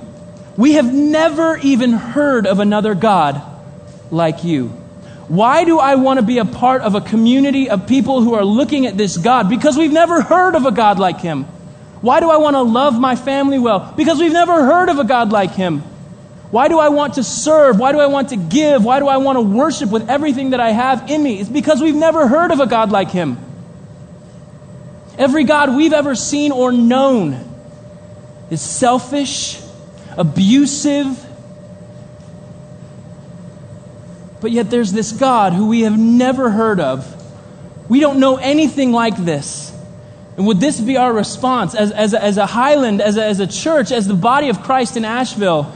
We 0.55 0.73
have 0.73 0.93
never 0.93 1.57
even 1.57 1.91
heard 1.91 2.47
of 2.47 2.61
another 2.61 2.95
God 2.95 3.41
like 4.09 4.45
you. 4.45 4.80
Why 5.31 5.63
do 5.63 5.79
I 5.79 5.95
want 5.95 6.19
to 6.19 6.25
be 6.25 6.39
a 6.39 6.45
part 6.45 6.81
of 6.81 6.93
a 6.93 6.99
community 6.99 7.69
of 7.69 7.87
people 7.87 8.21
who 8.21 8.33
are 8.33 8.43
looking 8.43 8.85
at 8.85 8.97
this 8.97 9.15
God? 9.15 9.47
Because 9.47 9.77
we've 9.77 9.93
never 9.93 10.21
heard 10.21 10.55
of 10.55 10.65
a 10.65 10.71
God 10.71 10.99
like 10.99 11.21
him. 11.21 11.45
Why 12.01 12.19
do 12.19 12.29
I 12.29 12.35
want 12.35 12.55
to 12.55 12.61
love 12.63 12.99
my 12.99 13.15
family 13.15 13.57
well? 13.57 13.93
Because 13.95 14.19
we've 14.19 14.33
never 14.33 14.65
heard 14.65 14.89
of 14.89 14.99
a 14.99 15.05
God 15.05 15.31
like 15.31 15.51
him. 15.51 15.83
Why 16.51 16.67
do 16.67 16.79
I 16.79 16.89
want 16.89 17.13
to 17.13 17.23
serve? 17.23 17.79
Why 17.79 17.93
do 17.93 17.99
I 18.01 18.07
want 18.07 18.31
to 18.31 18.35
give? 18.35 18.83
Why 18.83 18.99
do 18.99 19.07
I 19.07 19.15
want 19.15 19.37
to 19.37 19.41
worship 19.41 19.89
with 19.89 20.09
everything 20.09 20.49
that 20.49 20.59
I 20.59 20.71
have 20.71 21.09
in 21.09 21.23
me? 21.23 21.39
It's 21.39 21.49
because 21.49 21.81
we've 21.81 21.95
never 21.95 22.27
heard 22.27 22.51
of 22.51 22.59
a 22.59 22.67
God 22.67 22.91
like 22.91 23.11
him. 23.11 23.37
Every 25.17 25.45
God 25.45 25.73
we've 25.73 25.93
ever 25.93 26.13
seen 26.13 26.51
or 26.51 26.73
known 26.73 27.39
is 28.49 28.59
selfish, 28.59 29.61
abusive, 30.17 31.25
but 34.41 34.51
yet 34.51 34.69
there's 34.69 34.91
this 34.91 35.11
God 35.11 35.53
who 35.53 35.67
we 35.67 35.81
have 35.81 35.97
never 35.97 36.49
heard 36.49 36.79
of. 36.79 37.07
We 37.89 37.99
don't 37.99 38.19
know 38.19 38.37
anything 38.37 38.91
like 38.91 39.15
this. 39.15 39.71
And 40.37 40.47
would 40.47 40.59
this 40.59 40.79
be 40.79 40.97
our 40.97 41.13
response 41.13 41.75
as, 41.75 41.91
as, 41.91 42.13
a, 42.13 42.23
as 42.23 42.37
a 42.37 42.45
Highland, 42.45 43.01
as 43.01 43.17
a, 43.17 43.23
as 43.23 43.39
a 43.39 43.47
church, 43.47 43.91
as 43.91 44.07
the 44.07 44.13
body 44.13 44.49
of 44.49 44.63
Christ 44.63 44.97
in 44.97 45.05
Asheville? 45.05 45.73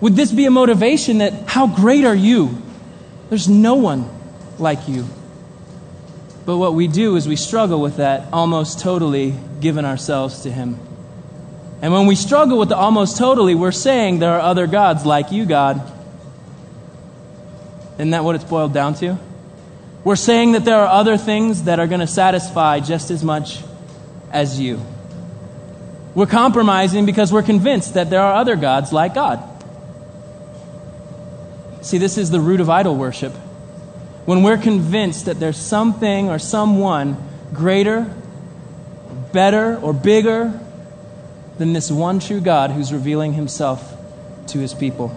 Would 0.00 0.16
this 0.16 0.32
be 0.32 0.44
a 0.46 0.50
motivation 0.50 1.18
that, 1.18 1.48
how 1.48 1.66
great 1.68 2.04
are 2.04 2.14
you? 2.14 2.60
There's 3.30 3.48
no 3.48 3.76
one 3.76 4.10
like 4.58 4.88
you. 4.88 5.06
But 6.44 6.58
what 6.58 6.74
we 6.74 6.88
do 6.88 7.14
is 7.16 7.28
we 7.28 7.36
struggle 7.36 7.80
with 7.80 7.96
that 7.96 8.32
almost 8.32 8.80
totally 8.80 9.34
giving 9.60 9.84
ourselves 9.84 10.42
to 10.42 10.50
Him. 10.50 10.78
And 11.80 11.92
when 11.92 12.06
we 12.06 12.16
struggle 12.16 12.58
with 12.58 12.68
the 12.68 12.76
almost 12.76 13.16
totally, 13.16 13.54
we're 13.54 13.72
saying 13.72 14.18
there 14.18 14.32
are 14.32 14.40
other 14.40 14.66
gods 14.66 15.06
like 15.06 15.30
you, 15.30 15.46
God. 15.46 15.91
Isn't 17.94 18.10
that 18.10 18.24
what 18.24 18.34
it's 18.34 18.44
boiled 18.44 18.72
down 18.72 18.94
to? 18.94 19.18
We're 20.04 20.16
saying 20.16 20.52
that 20.52 20.64
there 20.64 20.78
are 20.78 20.88
other 20.88 21.16
things 21.16 21.64
that 21.64 21.78
are 21.78 21.86
going 21.86 22.00
to 22.00 22.06
satisfy 22.06 22.80
just 22.80 23.10
as 23.10 23.22
much 23.22 23.62
as 24.32 24.58
you. 24.58 24.80
We're 26.14 26.26
compromising 26.26 27.06
because 27.06 27.32
we're 27.32 27.42
convinced 27.42 27.94
that 27.94 28.10
there 28.10 28.20
are 28.20 28.34
other 28.34 28.56
gods 28.56 28.92
like 28.92 29.14
God. 29.14 29.48
See, 31.82 31.98
this 31.98 32.18
is 32.18 32.30
the 32.30 32.40
root 32.40 32.60
of 32.60 32.68
idol 32.68 32.96
worship. 32.96 33.32
When 34.24 34.42
we're 34.42 34.58
convinced 34.58 35.26
that 35.26 35.40
there's 35.40 35.56
something 35.56 36.28
or 36.28 36.38
someone 36.38 37.16
greater, 37.52 38.12
better, 39.32 39.76
or 39.78 39.92
bigger 39.92 40.58
than 41.58 41.72
this 41.72 41.90
one 41.90 42.20
true 42.20 42.40
God 42.40 42.70
who's 42.70 42.92
revealing 42.92 43.32
himself 43.32 43.96
to 44.48 44.58
his 44.58 44.74
people. 44.74 45.08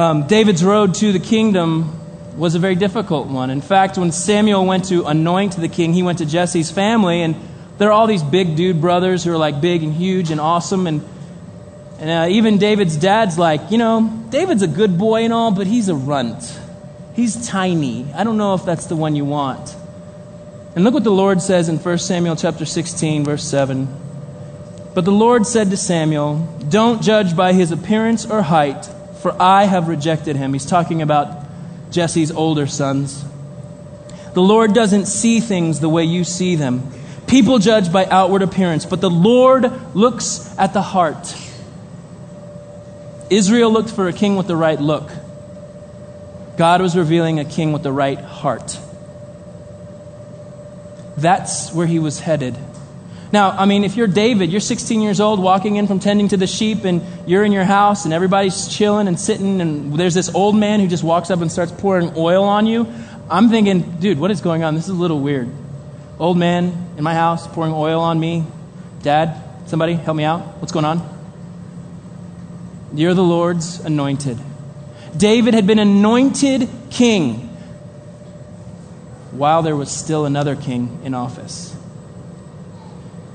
Um, 0.00 0.26
David's 0.26 0.64
road 0.64 0.94
to 0.94 1.12
the 1.12 1.18
kingdom 1.18 2.38
was 2.38 2.54
a 2.54 2.58
very 2.58 2.74
difficult 2.74 3.26
one. 3.26 3.50
In 3.50 3.60
fact, 3.60 3.98
when 3.98 4.12
Samuel 4.12 4.64
went 4.64 4.86
to 4.86 5.04
anoint 5.04 5.56
the 5.56 5.68
king, 5.68 5.92
he 5.92 6.02
went 6.02 6.20
to 6.20 6.24
Jesse's 6.24 6.70
family, 6.70 7.20
and 7.20 7.36
there 7.76 7.90
are 7.90 7.92
all 7.92 8.06
these 8.06 8.22
big 8.22 8.56
dude 8.56 8.80
brothers 8.80 9.24
who 9.24 9.30
are 9.30 9.36
like 9.36 9.60
big 9.60 9.82
and 9.82 9.92
huge 9.92 10.30
and 10.30 10.40
awesome. 10.40 10.86
And, 10.86 11.06
and 11.98 12.10
uh, 12.10 12.34
even 12.34 12.56
David's 12.56 12.96
dad's 12.96 13.38
like, 13.38 13.70
you 13.70 13.76
know, 13.76 14.26
David's 14.30 14.62
a 14.62 14.66
good 14.66 14.96
boy 14.96 15.24
and 15.24 15.34
all, 15.34 15.50
but 15.50 15.66
he's 15.66 15.90
a 15.90 15.94
runt. 15.94 16.58
He's 17.14 17.46
tiny. 17.46 18.10
I 18.14 18.24
don't 18.24 18.38
know 18.38 18.54
if 18.54 18.64
that's 18.64 18.86
the 18.86 18.96
one 18.96 19.14
you 19.14 19.26
want. 19.26 19.76
And 20.74 20.82
look 20.82 20.94
what 20.94 21.04
the 21.04 21.12
Lord 21.12 21.42
says 21.42 21.68
in 21.68 21.76
1 21.76 21.98
Samuel 21.98 22.36
chapter 22.36 22.64
16, 22.64 23.24
verse 23.24 23.44
7. 23.44 23.86
But 24.94 25.04
the 25.04 25.12
Lord 25.12 25.46
said 25.46 25.68
to 25.68 25.76
Samuel, 25.76 26.38
Don't 26.70 27.02
judge 27.02 27.36
by 27.36 27.52
his 27.52 27.70
appearance 27.70 28.24
or 28.24 28.40
height, 28.40 28.88
for 29.22 29.40
I 29.40 29.64
have 29.64 29.88
rejected 29.88 30.36
him. 30.36 30.52
He's 30.52 30.66
talking 30.66 31.02
about 31.02 31.46
Jesse's 31.90 32.30
older 32.30 32.66
sons. 32.66 33.24
The 34.34 34.42
Lord 34.42 34.74
doesn't 34.74 35.06
see 35.06 35.40
things 35.40 35.80
the 35.80 35.88
way 35.88 36.04
you 36.04 36.24
see 36.24 36.54
them. 36.54 36.90
People 37.26 37.58
judge 37.58 37.92
by 37.92 38.06
outward 38.06 38.42
appearance, 38.42 38.86
but 38.86 39.00
the 39.00 39.10
Lord 39.10 39.94
looks 39.94 40.54
at 40.58 40.72
the 40.72 40.82
heart. 40.82 41.36
Israel 43.28 43.72
looked 43.72 43.90
for 43.90 44.08
a 44.08 44.12
king 44.12 44.36
with 44.36 44.46
the 44.46 44.56
right 44.56 44.80
look. 44.80 45.10
God 46.56 46.82
was 46.82 46.96
revealing 46.96 47.38
a 47.38 47.44
king 47.44 47.72
with 47.72 47.82
the 47.82 47.92
right 47.92 48.20
heart. 48.20 48.78
That's 51.16 51.72
where 51.72 51.86
he 51.86 51.98
was 51.98 52.20
headed. 52.20 52.56
Now, 53.32 53.50
I 53.50 53.64
mean, 53.64 53.84
if 53.84 53.96
you're 53.96 54.08
David, 54.08 54.50
you're 54.50 54.60
16 54.60 55.00
years 55.00 55.20
old, 55.20 55.40
walking 55.40 55.76
in 55.76 55.86
from 55.86 56.00
tending 56.00 56.28
to 56.28 56.36
the 56.36 56.48
sheep, 56.48 56.84
and 56.84 57.02
you're 57.28 57.44
in 57.44 57.52
your 57.52 57.64
house, 57.64 58.04
and 58.04 58.12
everybody's 58.12 58.66
chilling 58.66 59.06
and 59.06 59.18
sitting, 59.18 59.60
and 59.60 59.94
there's 59.94 60.14
this 60.14 60.34
old 60.34 60.56
man 60.56 60.80
who 60.80 60.88
just 60.88 61.04
walks 61.04 61.30
up 61.30 61.40
and 61.40 61.50
starts 61.50 61.70
pouring 61.70 62.12
oil 62.16 62.44
on 62.44 62.66
you. 62.66 62.92
I'm 63.30 63.48
thinking, 63.48 63.98
dude, 64.00 64.18
what 64.18 64.32
is 64.32 64.40
going 64.40 64.64
on? 64.64 64.74
This 64.74 64.84
is 64.84 64.90
a 64.90 64.94
little 64.94 65.20
weird. 65.20 65.48
Old 66.18 66.36
man 66.36 66.94
in 66.96 67.04
my 67.04 67.14
house 67.14 67.46
pouring 67.46 67.72
oil 67.72 68.00
on 68.00 68.18
me. 68.18 68.44
Dad, 69.02 69.40
somebody 69.66 69.94
help 69.94 70.16
me 70.16 70.24
out. 70.24 70.40
What's 70.58 70.72
going 70.72 70.84
on? 70.84 71.18
You're 72.92 73.14
the 73.14 73.22
Lord's 73.22 73.78
anointed. 73.78 74.38
David 75.16 75.54
had 75.54 75.66
been 75.66 75.78
anointed 75.78 76.68
king 76.90 77.48
while 79.30 79.62
there 79.62 79.76
was 79.76 79.90
still 79.90 80.26
another 80.26 80.56
king 80.56 81.00
in 81.04 81.14
office. 81.14 81.76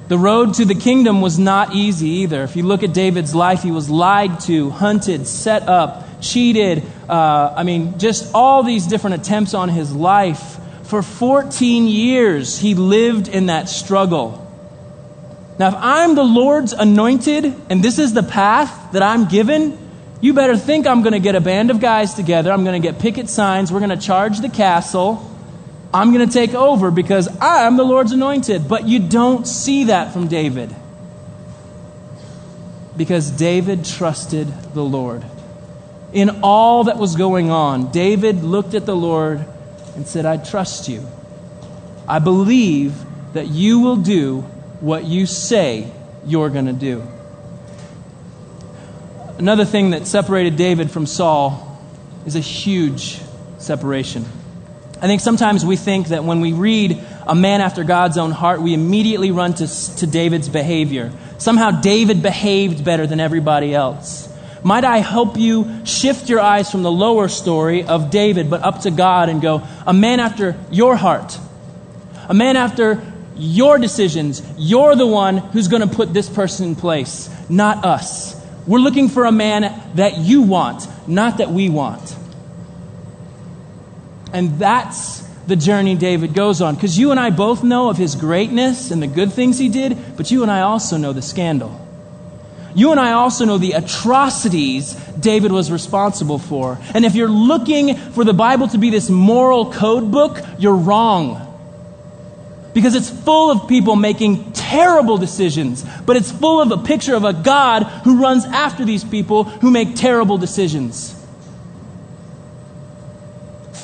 The 0.08 0.18
road 0.20 0.54
to 0.56 0.66
the 0.66 0.76
kingdom 0.76 1.22
was 1.22 1.40
not 1.40 1.74
easy 1.74 2.08
either. 2.08 2.44
If 2.44 2.56
you 2.56 2.64
look 2.64 2.84
at 2.84 2.94
David's 2.94 3.34
life, 3.34 3.64
he 3.64 3.72
was 3.72 3.90
lied 3.90 4.40
to, 4.42 4.70
hunted, 4.70 5.26
set 5.26 5.64
up, 5.64 6.22
cheated. 6.22 6.84
Uh, 7.10 7.54
I 7.56 7.64
mean, 7.64 7.98
just 7.98 8.32
all 8.36 8.62
these 8.62 8.86
different 8.86 9.16
attempts 9.16 9.56
on 9.56 9.70
his 9.70 9.92
life. 9.92 10.60
For 10.84 11.02
14 11.02 11.88
years, 11.88 12.60
he 12.60 12.76
lived 12.76 13.28
in 13.28 13.48
that 13.48 13.68
struggle. 13.68 14.42
Now, 15.58 15.70
if 15.70 15.76
I'm 15.76 16.14
the 16.14 16.24
Lord's 16.24 16.74
anointed 16.74 17.46
and 17.70 17.84
this 17.84 17.98
is 17.98 18.14
the 18.14 18.22
path 18.22 18.92
that 18.92 19.02
I'm 19.02 19.28
given, 19.28 19.76
you 20.22 20.34
better 20.34 20.56
think 20.56 20.86
I'm 20.86 21.02
going 21.02 21.14
to 21.14 21.20
get 21.20 21.34
a 21.34 21.42
band 21.42 21.72
of 21.72 21.80
guys 21.80 22.14
together. 22.14 22.52
I'm 22.52 22.64
going 22.64 22.80
to 22.80 22.88
get 22.88 23.00
picket 23.00 23.28
signs. 23.28 23.72
We're 23.72 23.80
going 23.80 23.98
to 23.98 23.98
charge 23.98 24.40
the 24.40 24.50
castle. 24.50 25.32
I'm 25.96 26.12
going 26.12 26.28
to 26.28 26.34
take 26.34 26.54
over 26.54 26.92
because 26.92 27.30
I'm 27.40 27.78
the 27.78 27.86
Lord's 27.86 28.12
anointed. 28.12 28.68
But 28.68 28.86
you 28.86 29.00
don't 29.00 29.48
see 29.48 29.86
that 29.86 30.12
from 30.12 30.28
David. 30.28 30.76
Because 32.98 33.32
David 33.32 33.86
trusted 33.86 34.50
the 34.74 34.84
Lord. 34.84 35.24
In 36.12 36.42
all 36.44 36.84
that 36.84 36.98
was 36.98 37.16
going 37.16 37.50
on, 37.50 37.94
David 37.94 38.44
looked 38.44 38.74
at 38.74 38.86
the 38.86 38.96
Lord 38.96 39.46
and 39.96 40.06
said, 40.06 40.26
I 40.26 40.36
trust 40.36 40.90
you. 40.90 41.08
I 42.10 42.20
believe 42.20 42.94
that 43.32 43.48
you 43.48 43.80
will 43.80 43.96
do 43.96 44.42
what 44.82 45.06
you 45.06 45.26
say 45.26 45.90
you're 46.26 46.50
going 46.50 46.66
to 46.66 46.74
do. 46.74 47.08
Another 49.38 49.64
thing 49.64 49.92
that 49.92 50.08
separated 50.08 50.58
David 50.58 50.92
from 50.92 51.06
Saul 51.06 51.80
is 52.26 52.36
a 52.36 52.42
huge 52.42 53.22
separation. 53.60 54.26
I 55.06 55.08
think 55.08 55.22
sometimes 55.22 55.64
we 55.64 55.76
think 55.76 56.08
that 56.08 56.24
when 56.24 56.42
we 56.42 56.52
read 56.52 57.00
a 57.28 57.36
man 57.36 57.62
after 57.62 57.84
God's 57.84 58.18
own 58.18 58.32
heart, 58.32 58.60
we 58.60 58.74
immediately 58.74 59.30
run 59.30 59.54
to, 59.54 59.68
to 59.98 60.08
David's 60.08 60.50
behavior. 60.50 61.12
Somehow 61.38 61.70
David 61.70 62.24
behaved 62.24 62.84
better 62.84 63.06
than 63.06 63.20
everybody 63.20 63.76
else. 63.76 64.28
Might 64.64 64.84
I 64.84 64.98
help 64.98 65.38
you 65.38 65.86
shift 65.86 66.28
your 66.28 66.40
eyes 66.40 66.72
from 66.72 66.82
the 66.82 66.92
lower 66.92 67.28
story 67.28 67.84
of 67.84 68.10
David, 68.10 68.50
but 68.50 68.64
up 68.64 68.82
to 68.82 68.90
God 68.90 69.30
and 69.30 69.44
go, 69.44 69.62
a 69.86 69.94
man 69.94 70.20
after 70.20 70.58
your 70.72 70.96
heart, 70.96 71.38
a 72.28 72.34
man 72.34 72.58
after 72.58 73.00
your 73.36 73.78
decisions. 73.78 74.42
You're 74.58 74.96
the 74.96 75.06
one 75.06 75.38
who's 75.38 75.68
going 75.68 75.88
to 75.88 75.96
put 75.96 76.16
this 76.16 76.28
person 76.28 76.70
in 76.70 76.76
place, 76.76 77.30
not 77.48 77.86
us. 77.86 78.44
We're 78.66 78.80
looking 78.80 79.10
for 79.10 79.26
a 79.26 79.32
man 79.32 79.80
that 79.98 80.18
you 80.18 80.42
want, 80.42 80.88
not 81.08 81.38
that 81.38 81.52
we 81.52 81.70
want. 81.70 82.16
And 84.36 84.60
that's 84.60 85.22
the 85.48 85.56
journey 85.56 85.96
David 85.96 86.34
goes 86.34 86.62
on. 86.62 86.76
Because 86.76 87.00
you 87.00 87.12
and 87.12 87.20
I 87.20 87.30
both 87.30 87.64
know 87.64 87.90
of 87.90 87.96
his 87.96 88.16
greatness 88.16 88.92
and 88.92 89.02
the 89.02 89.08
good 89.08 89.32
things 89.32 89.58
he 89.58 89.70
did, 89.70 90.18
but 90.18 90.30
you 90.30 90.42
and 90.42 90.52
I 90.52 90.60
also 90.60 90.98
know 90.98 91.14
the 91.14 91.22
scandal. 91.22 91.80
You 92.76 92.92
and 92.92 93.00
I 93.00 93.14
also 93.14 93.46
know 93.46 93.58
the 93.58 93.72
atrocities 93.72 94.94
David 95.18 95.54
was 95.54 95.72
responsible 95.72 96.38
for. 96.38 96.78
And 96.94 97.06
if 97.06 97.16
you're 97.16 97.30
looking 97.30 97.96
for 97.96 98.26
the 98.26 98.34
Bible 98.34 98.68
to 98.68 98.78
be 98.78 98.90
this 98.90 99.10
moral 99.10 99.72
code 99.72 100.12
book, 100.12 100.42
you're 100.60 100.76
wrong. 100.76 101.42
Because 102.74 102.94
it's 102.94 103.10
full 103.10 103.52
of 103.52 103.70
people 103.70 103.96
making 103.96 104.52
terrible 104.52 105.18
decisions, 105.18 105.86
but 106.06 106.18
it's 106.18 106.30
full 106.30 106.62
of 106.62 106.72
a 106.74 106.84
picture 106.84 107.16
of 107.16 107.24
a 107.24 107.32
God 107.32 107.84
who 108.04 108.22
runs 108.22 108.44
after 108.44 108.84
these 108.84 109.06
people 109.06 109.46
who 109.46 109.72
make 109.72 109.96
terrible 109.96 110.38
decisions. 110.38 111.15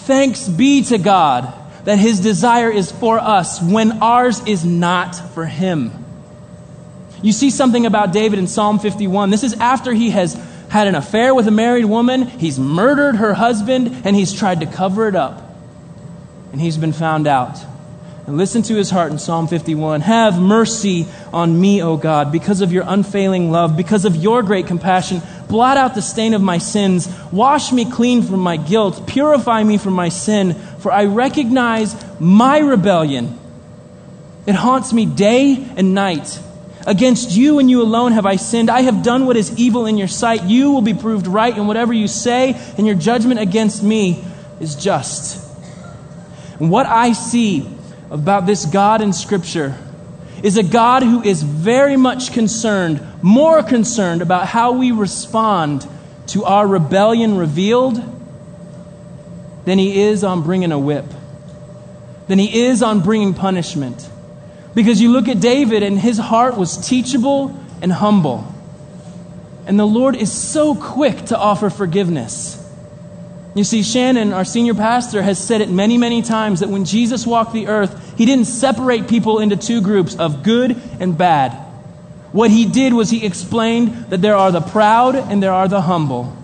Thanks 0.05 0.47
be 0.47 0.83
to 0.85 0.97
God 0.97 1.53
that 1.85 1.97
his 1.97 2.19
desire 2.19 2.69
is 2.69 2.91
for 2.91 3.19
us 3.19 3.61
when 3.61 4.01
ours 4.03 4.41
is 4.45 4.65
not 4.65 5.15
for 5.33 5.45
him. 5.45 5.91
You 7.21 7.31
see 7.31 7.51
something 7.51 7.85
about 7.85 8.13
David 8.13 8.39
in 8.39 8.47
Psalm 8.47 8.79
51. 8.79 9.29
This 9.29 9.43
is 9.43 9.53
after 9.53 9.93
he 9.93 10.09
has 10.09 10.33
had 10.69 10.87
an 10.87 10.95
affair 10.95 11.35
with 11.35 11.47
a 11.47 11.51
married 11.51 11.85
woman, 11.85 12.25
he's 12.25 12.57
murdered 12.57 13.17
her 13.17 13.33
husband, 13.33 14.01
and 14.05 14.15
he's 14.15 14.33
tried 14.33 14.61
to 14.61 14.65
cover 14.65 15.07
it 15.07 15.15
up. 15.15 15.55
And 16.51 16.61
he's 16.61 16.77
been 16.77 16.93
found 16.93 17.27
out. 17.27 17.59
And 18.27 18.37
listen 18.37 18.61
to 18.63 18.75
his 18.75 18.91
heart 18.91 19.11
in 19.11 19.17
Psalm 19.17 19.47
51. 19.47 20.01
Have 20.01 20.39
mercy 20.39 21.07
on 21.33 21.59
me, 21.59 21.81
O 21.81 21.97
God, 21.97 22.31
because 22.31 22.61
of 22.61 22.71
your 22.71 22.83
unfailing 22.85 23.51
love, 23.51 23.75
because 23.75 24.05
of 24.05 24.15
your 24.15 24.43
great 24.43 24.67
compassion. 24.67 25.21
Blot 25.49 25.75
out 25.75 25.95
the 25.95 26.03
stain 26.03 26.35
of 26.35 26.41
my 26.41 26.59
sins. 26.59 27.09
Wash 27.31 27.71
me 27.71 27.89
clean 27.89 28.21
from 28.21 28.39
my 28.39 28.57
guilt. 28.57 29.07
Purify 29.07 29.63
me 29.63 29.77
from 29.77 29.93
my 29.93 30.09
sin, 30.09 30.53
for 30.53 30.91
I 30.91 31.05
recognize 31.05 31.95
my 32.19 32.59
rebellion. 32.59 33.39
It 34.45 34.55
haunts 34.55 34.93
me 34.93 35.05
day 35.07 35.67
and 35.75 35.95
night. 35.95 36.39
Against 36.85 37.31
you 37.31 37.59
and 37.59 37.69
you 37.69 37.81
alone 37.81 38.11
have 38.13 38.25
I 38.25 38.37
sinned. 38.37 38.69
I 38.69 38.81
have 38.81 39.03
done 39.03 39.25
what 39.25 39.35
is 39.35 39.57
evil 39.57 39.87
in 39.87 39.97
your 39.97 40.07
sight. 40.07 40.43
You 40.43 40.71
will 40.71 40.81
be 40.81 40.93
proved 40.93 41.27
right 41.27 41.55
in 41.55 41.67
whatever 41.67 41.91
you 41.91 42.07
say, 42.07 42.53
and 42.77 42.85
your 42.85 42.95
judgment 42.95 43.39
against 43.39 43.83
me 43.83 44.23
is 44.59 44.75
just. 44.75 45.43
And 46.59 46.69
what 46.69 46.85
I 46.85 47.13
see 47.13 47.67
about 48.11 48.45
this 48.45 48.65
God 48.65 49.01
in 49.01 49.13
Scripture 49.13 49.75
is 50.43 50.57
a 50.57 50.63
God 50.63 51.01
who 51.01 51.23
is 51.23 51.41
very 51.41 51.95
much 51.95 52.33
concerned, 52.33 53.01
more 53.21 53.63
concerned 53.63 54.21
about 54.21 54.47
how 54.47 54.73
we 54.73 54.91
respond 54.91 55.87
to 56.27 56.43
our 56.43 56.67
rebellion 56.67 57.37
revealed 57.37 58.01
than 59.65 59.77
he 59.77 60.01
is 60.01 60.23
on 60.23 60.43
bringing 60.43 60.71
a 60.71 60.79
whip, 60.79 61.05
than 62.27 62.37
he 62.37 62.63
is 62.63 62.83
on 62.83 62.99
bringing 62.99 63.33
punishment. 63.33 64.09
Because 64.75 65.01
you 65.01 65.11
look 65.11 65.27
at 65.27 65.39
David, 65.39 65.83
and 65.83 65.99
his 65.99 66.17
heart 66.17 66.57
was 66.57 66.77
teachable 66.87 67.57
and 67.81 67.91
humble. 67.91 68.53
And 69.67 69.79
the 69.79 69.85
Lord 69.85 70.15
is 70.15 70.31
so 70.31 70.75
quick 70.75 71.25
to 71.27 71.37
offer 71.37 71.69
forgiveness. 71.69 72.60
You 73.53 73.65
see, 73.65 73.83
Shannon, 73.83 74.31
our 74.31 74.45
senior 74.45 74.73
pastor, 74.73 75.21
has 75.21 75.37
said 75.37 75.59
it 75.59 75.69
many, 75.69 75.97
many 75.97 76.21
times 76.21 76.61
that 76.61 76.69
when 76.69 76.85
Jesus 76.85 77.27
walked 77.27 77.51
the 77.51 77.67
earth, 77.67 78.17
he 78.17 78.25
didn't 78.25 78.45
separate 78.45 79.09
people 79.09 79.39
into 79.39 79.57
two 79.57 79.81
groups 79.81 80.15
of 80.15 80.43
good 80.43 80.81
and 80.99 81.17
bad. 81.17 81.51
What 82.31 82.49
he 82.49 82.65
did 82.65 82.93
was 82.93 83.09
he 83.09 83.25
explained 83.25 84.09
that 84.09 84.21
there 84.21 84.35
are 84.37 84.51
the 84.53 84.61
proud 84.61 85.15
and 85.15 85.43
there 85.43 85.51
are 85.51 85.67
the 85.67 85.81
humble. 85.81 86.37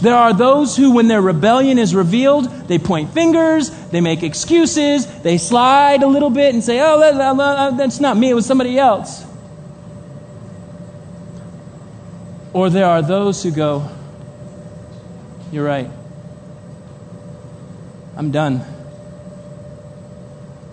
There 0.00 0.14
are 0.14 0.34
those 0.34 0.76
who, 0.76 0.92
when 0.92 1.08
their 1.08 1.22
rebellion 1.22 1.78
is 1.78 1.94
revealed, 1.94 2.44
they 2.68 2.78
point 2.78 3.14
fingers, 3.14 3.70
they 3.88 4.00
make 4.00 4.22
excuses, 4.22 5.06
they 5.22 5.38
slide 5.38 6.02
a 6.02 6.06
little 6.06 6.30
bit 6.30 6.54
and 6.54 6.62
say, 6.62 6.80
oh, 6.80 7.00
that, 7.00 7.16
that, 7.16 7.76
that's 7.78 7.98
not 7.98 8.16
me, 8.16 8.30
it 8.30 8.34
was 8.34 8.46
somebody 8.46 8.78
else. 8.78 9.24
Or 12.52 12.70
there 12.70 12.86
are 12.86 13.02
those 13.02 13.42
who 13.42 13.50
go, 13.50 13.90
You're 15.50 15.64
right. 15.64 15.90
I'm 18.16 18.30
done. 18.30 18.64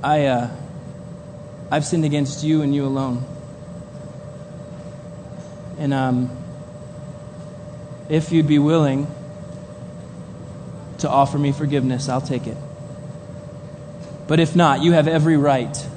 I, 0.04 0.26
uh, 0.26 0.50
I've 1.72 1.86
sinned 1.86 2.04
against 2.04 2.44
you 2.44 2.62
and 2.62 2.76
you 2.76 2.86
alone. 2.86 3.24
And 5.78 5.94
um, 5.94 6.38
if 8.10 8.32
you'd 8.32 8.48
be 8.48 8.60
willing 8.60 9.08
to 11.00 11.10
offer 11.10 11.38
me 11.38 11.52
forgiveness, 11.52 12.10
I'll 12.10 12.22
take 12.22 12.48
it. 12.48 12.58
But 14.28 14.40
if 14.40 14.56
not, 14.56 14.82
you 14.82 14.92
have 14.92 15.08
every 15.08 15.38
right 15.38 15.88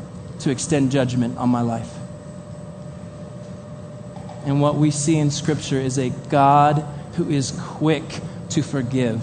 to 0.41 0.51
extend 0.51 0.93
judgment 0.93 1.37
on 1.39 1.49
my 1.49 1.63
life. 1.63 1.93
And 4.45 4.61
what 4.61 4.77
we 4.77 4.91
see 4.91 5.17
in 5.17 5.31
Scripture 5.31 5.81
is 5.81 5.99
a 5.99 6.11
God 6.29 6.85
who 7.15 7.29
is 7.29 7.59
quick 7.59 8.05
to 8.51 8.63
forgive. 8.63 9.23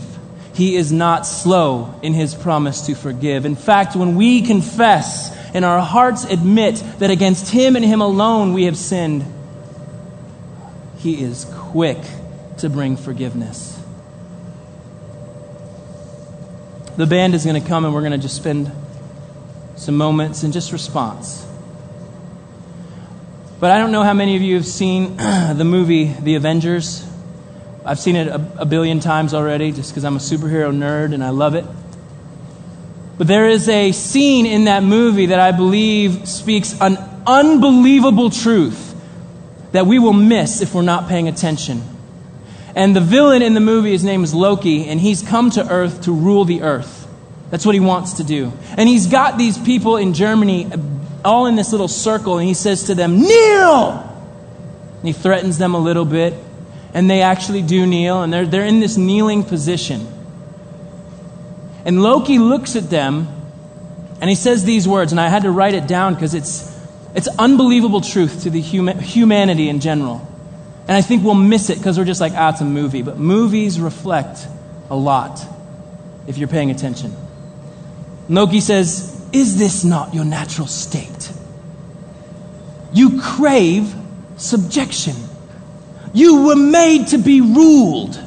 He 0.54 0.76
is 0.76 0.92
not 0.92 1.26
slow 1.26 2.00
in 2.02 2.14
his 2.14 2.34
promise 2.34 2.86
to 2.88 2.96
forgive. 2.96 3.46
In 3.46 3.56
fact, 3.56 3.96
when 3.96 4.16
we 4.16 4.42
confess 4.42 5.36
and 5.54 5.66
our 5.66 5.82
hearts 5.82 6.24
admit 6.24 6.76
that 7.00 7.12
against 7.12 7.52
him 7.52 7.76
and 7.76 7.84
him 7.84 8.02
alone 8.02 8.54
we 8.54 8.66
have 8.66 8.78
sinned, 8.78 9.26
he 11.00 11.22
is 11.22 11.46
quick 11.52 11.98
to 12.60 12.70
bring 12.70 12.96
forgiveness. 12.96 13.78
The 16.96 17.06
band 17.06 17.36
is 17.36 17.44
going 17.44 17.62
to 17.62 17.68
come 17.68 17.84
and 17.84 17.94
we're 17.94 18.02
going 18.02 18.14
to 18.14 18.18
just 18.18 18.38
spend 18.38 18.72
some 19.76 19.98
moments 19.98 20.44
in 20.44 20.54
just 20.54 20.72
response. 20.72 21.46
But 23.60 23.72
I 23.72 23.80
don't 23.80 23.92
know 23.92 24.04
how 24.04 24.14
many 24.14 24.38
of 24.38 24.42
you 24.42 24.56
have 24.56 24.66
seen 24.66 25.18
the 25.18 25.66
movie 25.66 26.06
The 26.06 26.36
Avengers. 26.36 27.06
I've 27.86 28.00
seen 28.00 28.16
it 28.16 28.28
a, 28.28 28.42
a 28.58 28.66
billion 28.66 29.00
times 29.00 29.34
already 29.34 29.72
just 29.72 29.92
because 29.92 30.04
I'm 30.04 30.16
a 30.16 30.20
superhero 30.20 30.76
nerd 30.76 31.14
and 31.14 31.24
I 31.24 31.30
love 31.30 31.56
it. 31.56 31.66
But 33.18 33.28
there 33.28 33.48
is 33.48 33.70
a 33.70 33.92
scene 33.92 34.46
in 34.46 34.66
that 34.66 34.84
movie 34.84 35.28
that 35.28 35.40
I 35.40 35.52
believe 35.52 36.28
speaks 36.28 36.76
an 36.82 36.98
unbelievable 37.26 38.30
truth 38.30 38.94
that 39.72 39.86
we 39.86 40.00
will 40.00 40.14
miss 40.14 40.62
if 40.62 40.74
we're 40.74 40.82
not 40.82 41.08
paying 41.08 41.28
attention. 41.28 41.82
And 42.76 42.96
the 42.96 43.02
villain 43.02 43.42
in 43.42 43.54
the 43.54 43.62
movie, 43.62 43.92
his 43.92 44.04
name 44.04 44.24
is 44.24 44.34
Loki, 44.34 44.88
and 44.88 45.00
he's 45.00 45.22
come 45.22 45.50
to 45.52 45.70
Earth 45.70 46.04
to 46.04 46.12
rule 46.12 46.44
the 46.44 46.62
Earth. 46.62 47.08
That's 47.50 47.66
what 47.66 47.74
he 47.74 47.80
wants 47.80 48.14
to 48.14 48.24
do. 48.24 48.52
And 48.76 48.90
he's 48.90 49.08
got 49.08 49.38
these 49.38 49.58
people 49.58 49.96
in 49.96 50.14
Germany 50.14 50.66
uh, 50.66 50.78
all 51.24 51.46
in 51.46 51.56
this 51.56 51.72
little 51.72 51.88
circle, 51.88 52.38
and 52.38 52.48
he 52.48 52.54
says 52.54 52.86
to 52.86 52.96
them, 52.96 53.22
Kneel! 53.22 53.92
And 55.00 55.08
he 55.08 55.14
threatens 55.14 55.58
them 55.58 55.74
a 55.74 55.80
little 55.80 56.06
bit, 56.06 56.34
and 56.96 57.10
they 57.10 57.22
actually 57.22 57.62
do 57.62 57.86
kneel, 57.86 58.24
and 58.24 58.32
they're, 58.32 58.46
they're 58.46 58.66
in 58.66 58.80
this 58.80 58.96
kneeling 58.96 59.44
position. 59.44 60.08
And 61.84 62.02
Loki 62.02 62.40
looks 62.40 62.78
at 62.78 62.90
them, 62.90 63.28
and 64.22 64.30
he 64.30 64.36
says 64.36 64.64
these 64.64 64.88
words, 64.88 65.12
and 65.12 65.20
I 65.20 65.28
had 65.28 65.44
to 65.44 65.52
write 65.52 65.74
it 65.74 65.88
down 65.88 66.14
because 66.14 66.34
it's, 66.34 66.74
it's 67.14 67.28
unbelievable 67.38 68.00
truth 68.00 68.44
to 68.44 68.50
the 68.50 68.62
huma- 68.62 69.02
humanity 69.02 69.68
in 69.68 69.82
general. 69.82 70.26
And 70.88 70.96
I 70.96 71.02
think 71.02 71.26
we'll 71.26 71.36
miss 71.36 71.70
it 71.70 71.78
because 71.80 71.98
we're 71.98 72.06
just 72.06 72.22
like, 72.22 72.32
ah, 72.34 72.52
it's 72.52 72.62
a 72.62 72.66
movie. 72.66 73.02
But 73.02 73.18
movies 73.18 73.78
reflect 73.78 74.48
a 74.90 74.96
lot 74.96 75.46
if 76.28 76.38
you're 76.38 76.48
paying 76.48 76.72
attention. 76.72 77.14
Loki 78.30 78.62
says, 78.62 79.22
Is 79.34 79.58
this 79.58 79.84
not 79.84 80.14
your 80.14 80.24
natural 80.24 80.68
state? 80.68 81.30
You 82.94 83.20
crave 83.22 83.94
subjection. 84.38 85.16
You 86.16 86.44
were 86.44 86.56
made 86.56 87.08
to 87.08 87.18
be 87.18 87.42
ruled. 87.42 88.18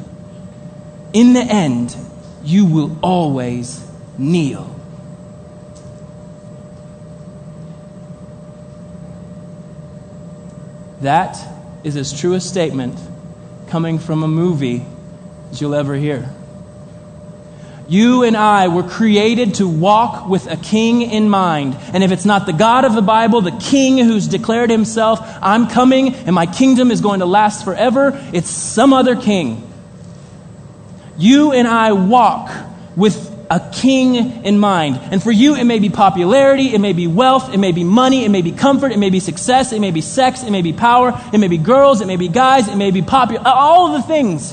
In 1.15 1.33
the 1.33 1.41
end, 1.41 1.97
you 2.45 2.67
will 2.67 2.99
always 3.03 3.83
kneel. 4.19 4.79
That 11.01 11.39
is 11.83 11.97
as 11.97 12.13
true 12.13 12.35
a 12.35 12.41
statement 12.41 12.99
coming 13.69 13.99
from 13.99 14.23
a 14.23 14.29
movie 14.29 14.85
as 15.51 15.59
you'll 15.63 15.75
ever 15.75 15.95
hear. 15.95 16.29
You 17.89 18.23
and 18.23 18.37
I 18.37 18.69
were 18.69 18.83
created 18.83 19.55
to 19.55 19.67
walk 19.67 20.29
with 20.29 20.47
a 20.47 20.59
king 20.59 21.01
in 21.01 21.31
mind. 21.31 21.75
And 21.95 22.05
if 22.05 22.13
it's 22.13 22.27
not 22.27 22.45
the 22.45 22.53
God 22.53 22.85
of 22.85 22.95
the 22.95 23.03
Bible, 23.03 23.41
the 23.41 23.51
king 23.51 23.97
who's 23.97 24.29
declared 24.29 24.69
himself, 24.69 25.21
I'm 25.41 25.69
coming 25.69 26.15
and 26.15 26.35
my 26.35 26.45
kingdom 26.45 26.91
is 26.91 27.01
going 27.01 27.21
to 27.21 27.27
last 27.27 27.65
forever, 27.65 28.13
it's 28.35 28.51
some 28.51 28.93
other 28.93 29.17
king. 29.17 29.65
You 31.17 31.53
and 31.53 31.67
I 31.67 31.93
walk 31.93 32.51
with 32.95 33.35
a 33.51 33.71
king 33.73 34.45
in 34.45 34.59
mind. 34.59 34.99
And 35.11 35.23
for 35.23 35.33
you, 35.33 35.57
it 35.57 35.65
may 35.65 35.79
be 35.79 35.89
popularity, 35.89 36.75
it 36.75 36.81
may 36.81 36.93
be 36.93 37.07
wealth, 37.07 37.55
it 37.55 37.59
may 37.59 37.73
be 37.73 37.85
money, 37.85 38.25
it 38.25 38.29
may 38.29 38.43
be 38.43 38.53
comfort, 38.53 38.93
it 38.93 38.99
may 38.99 39.11
be 39.11 39.21
success, 39.21 39.73
it 39.73 39.81
may 39.81 39.91
be 39.91 40.03
sex, 40.03 40.43
it 40.43 40.51
may 40.51 40.63
be 40.63 40.73
power, 40.73 41.19
it 41.33 41.39
may 41.39 41.49
be 41.49 41.59
girls, 41.59 42.01
it 42.01 42.07
may 42.07 42.17
be 42.17 42.29
guys, 42.29 42.69
it 42.69 42.77
may 42.77 42.91
be 42.91 43.01
popular, 43.01 43.43
all 43.47 43.95
of 43.95 44.03
the 44.03 44.07
things. 44.07 44.53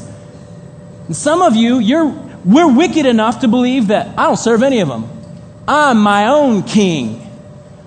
And 1.08 1.15
some 1.15 1.41
of 1.41 1.56
you, 1.56 1.80
you're, 1.80 2.25
we're 2.46 2.72
wicked 2.72 3.08
enough 3.08 3.40
to 3.42 3.48
believe 3.48 3.88
that 3.88 4.18
I 4.18 4.28
don't 4.28 4.38
serve 4.38 4.62
any 4.62 4.80
of 4.80 4.88
them. 4.88 5.10
I'm 5.68 6.00
my 6.00 6.28
own 6.28 6.62
king. 6.62 7.22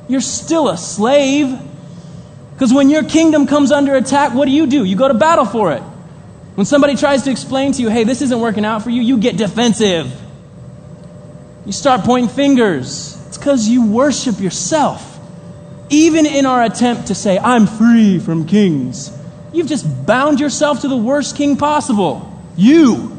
You're 0.08 0.20
still 0.20 0.68
a 0.68 0.76
slave. 0.76 1.56
Because 2.52 2.74
when 2.74 2.90
your 2.90 3.04
kingdom 3.04 3.46
comes 3.46 3.70
under 3.70 3.94
attack, 3.94 4.34
what 4.34 4.46
do 4.46 4.50
you 4.50 4.66
do? 4.66 4.82
You 4.84 4.96
go 4.96 5.06
to 5.06 5.14
battle 5.14 5.44
for 5.44 5.72
it. 5.72 5.82
When 6.56 6.66
somebody 6.66 6.96
tries 6.96 7.22
to 7.22 7.30
explain 7.30 7.70
to 7.74 7.82
you, 7.82 7.88
hey, 7.88 8.02
this 8.02 8.20
isn't 8.20 8.40
working 8.40 8.64
out 8.64 8.82
for 8.82 8.90
you, 8.90 9.00
you 9.00 9.18
get 9.18 9.36
defensive. 9.36 10.12
You 11.64 11.70
start 11.70 12.00
pointing 12.00 12.28
fingers. 12.28 13.16
It's 13.28 13.38
because 13.38 13.68
you 13.68 13.86
worship 13.86 14.40
yourself. 14.40 15.20
Even 15.88 16.26
in 16.26 16.46
our 16.46 16.64
attempt 16.64 17.06
to 17.08 17.14
say, 17.14 17.38
I'm 17.38 17.68
free 17.68 18.18
from 18.18 18.44
kings, 18.46 19.16
you've 19.52 19.68
just 19.68 20.04
bound 20.04 20.40
yourself 20.40 20.80
to 20.80 20.88
the 20.88 20.96
worst 20.96 21.36
king 21.36 21.56
possible. 21.56 22.42
You. 22.56 23.17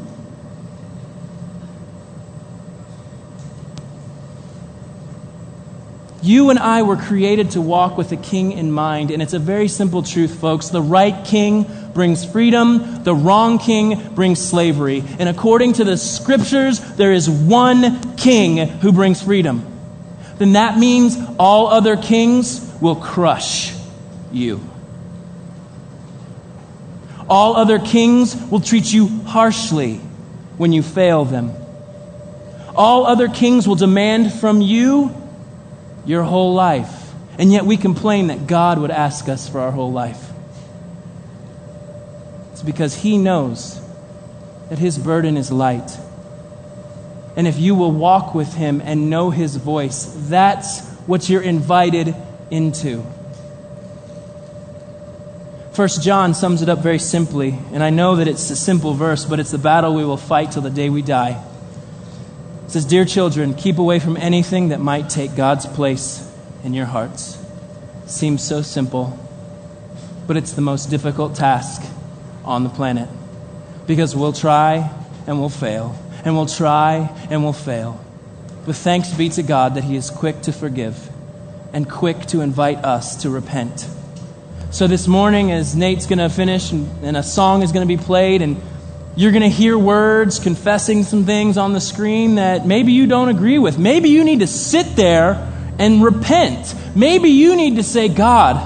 You 6.22 6.50
and 6.50 6.58
I 6.58 6.82
were 6.82 6.96
created 6.96 7.52
to 7.52 7.62
walk 7.62 7.96
with 7.96 8.12
a 8.12 8.16
king 8.16 8.52
in 8.52 8.70
mind, 8.70 9.10
and 9.10 9.22
it's 9.22 9.32
a 9.32 9.38
very 9.38 9.68
simple 9.68 10.02
truth, 10.02 10.38
folks. 10.38 10.68
The 10.68 10.82
right 10.82 11.24
king 11.24 11.64
brings 11.94 12.24
freedom, 12.24 13.02
the 13.04 13.14
wrong 13.14 13.58
king 13.58 14.14
brings 14.14 14.40
slavery. 14.40 15.02
And 15.18 15.28
according 15.28 15.74
to 15.74 15.84
the 15.84 15.96
scriptures, 15.96 16.78
there 16.96 17.12
is 17.12 17.28
one 17.28 18.16
king 18.16 18.58
who 18.58 18.92
brings 18.92 19.22
freedom. 19.22 19.66
Then 20.36 20.52
that 20.52 20.78
means 20.78 21.16
all 21.38 21.68
other 21.68 21.96
kings 21.96 22.70
will 22.80 22.96
crush 22.96 23.74
you. 24.30 24.60
All 27.28 27.56
other 27.56 27.78
kings 27.78 28.36
will 28.50 28.60
treat 28.60 28.92
you 28.92 29.08
harshly 29.08 29.96
when 30.58 30.72
you 30.72 30.82
fail 30.82 31.24
them. 31.24 31.52
All 32.74 33.06
other 33.06 33.28
kings 33.28 33.66
will 33.66 33.76
demand 33.76 34.32
from 34.34 34.60
you 34.60 35.19
your 36.04 36.22
whole 36.22 36.54
life. 36.54 37.12
And 37.38 37.52
yet 37.52 37.64
we 37.64 37.76
complain 37.76 38.26
that 38.26 38.46
God 38.46 38.78
would 38.78 38.90
ask 38.90 39.28
us 39.28 39.48
for 39.48 39.60
our 39.60 39.70
whole 39.70 39.92
life. 39.92 40.30
It's 42.52 42.62
because 42.62 42.94
He 42.94 43.16
knows 43.16 43.80
that 44.68 44.78
His 44.78 44.98
burden 44.98 45.36
is 45.36 45.50
light. 45.50 45.96
And 47.36 47.46
if 47.46 47.58
you 47.58 47.74
will 47.74 47.92
walk 47.92 48.34
with 48.34 48.54
Him 48.54 48.82
and 48.84 49.08
know 49.08 49.30
His 49.30 49.56
voice, 49.56 50.12
that's 50.28 50.86
what 51.06 51.28
you're 51.28 51.42
invited 51.42 52.14
into. 52.50 53.04
First 55.72 56.02
John 56.02 56.34
sums 56.34 56.62
it 56.62 56.68
up 56.68 56.80
very 56.80 56.98
simply, 56.98 57.56
and 57.72 57.82
I 57.82 57.90
know 57.90 58.16
that 58.16 58.28
it's 58.28 58.50
a 58.50 58.56
simple 58.56 58.92
verse, 58.92 59.24
but 59.24 59.40
it's 59.40 59.52
the 59.52 59.58
battle 59.58 59.94
we 59.94 60.04
will 60.04 60.16
fight 60.16 60.52
till 60.52 60.62
the 60.62 60.68
day 60.70 60.90
we 60.90 61.00
die. 61.00 61.42
It 62.70 62.74
says, 62.74 62.84
Dear 62.84 63.04
children, 63.04 63.54
keep 63.54 63.78
away 63.78 63.98
from 63.98 64.16
anything 64.16 64.68
that 64.68 64.78
might 64.78 65.10
take 65.10 65.34
God's 65.34 65.66
place 65.66 66.24
in 66.62 66.72
your 66.72 66.86
hearts. 66.86 67.36
Seems 68.06 68.44
so 68.44 68.62
simple, 68.62 69.18
but 70.28 70.36
it's 70.36 70.52
the 70.52 70.60
most 70.60 70.88
difficult 70.88 71.34
task 71.34 71.82
on 72.44 72.62
the 72.62 72.70
planet. 72.70 73.08
Because 73.88 74.14
we'll 74.14 74.32
try 74.32 74.88
and 75.26 75.40
we'll 75.40 75.48
fail, 75.48 75.98
and 76.24 76.36
we'll 76.36 76.46
try 76.46 77.10
and 77.28 77.42
we'll 77.42 77.52
fail. 77.52 78.00
But 78.64 78.76
thanks 78.76 79.12
be 79.12 79.30
to 79.30 79.42
God 79.42 79.74
that 79.74 79.82
He 79.82 79.96
is 79.96 80.08
quick 80.08 80.42
to 80.42 80.52
forgive 80.52 81.10
and 81.72 81.90
quick 81.90 82.26
to 82.26 82.40
invite 82.40 82.84
us 82.84 83.22
to 83.22 83.30
repent. 83.30 83.84
So 84.70 84.86
this 84.86 85.08
morning, 85.08 85.50
as 85.50 85.74
Nate's 85.74 86.06
going 86.06 86.20
to 86.20 86.28
finish 86.28 86.70
and, 86.70 86.88
and 87.04 87.16
a 87.16 87.24
song 87.24 87.62
is 87.62 87.72
going 87.72 87.88
to 87.88 87.96
be 87.96 88.00
played, 88.00 88.42
and 88.42 88.62
you're 89.16 89.32
going 89.32 89.42
to 89.42 89.48
hear 89.48 89.76
words 89.76 90.38
confessing 90.38 91.02
some 91.02 91.24
things 91.24 91.58
on 91.58 91.72
the 91.72 91.80
screen 91.80 92.36
that 92.36 92.66
maybe 92.66 92.92
you 92.92 93.06
don't 93.06 93.28
agree 93.28 93.58
with. 93.58 93.78
Maybe 93.78 94.08
you 94.08 94.24
need 94.24 94.40
to 94.40 94.46
sit 94.46 94.96
there 94.96 95.48
and 95.78 96.02
repent. 96.02 96.74
Maybe 96.94 97.30
you 97.30 97.56
need 97.56 97.76
to 97.76 97.82
say, 97.82 98.08
God, 98.08 98.56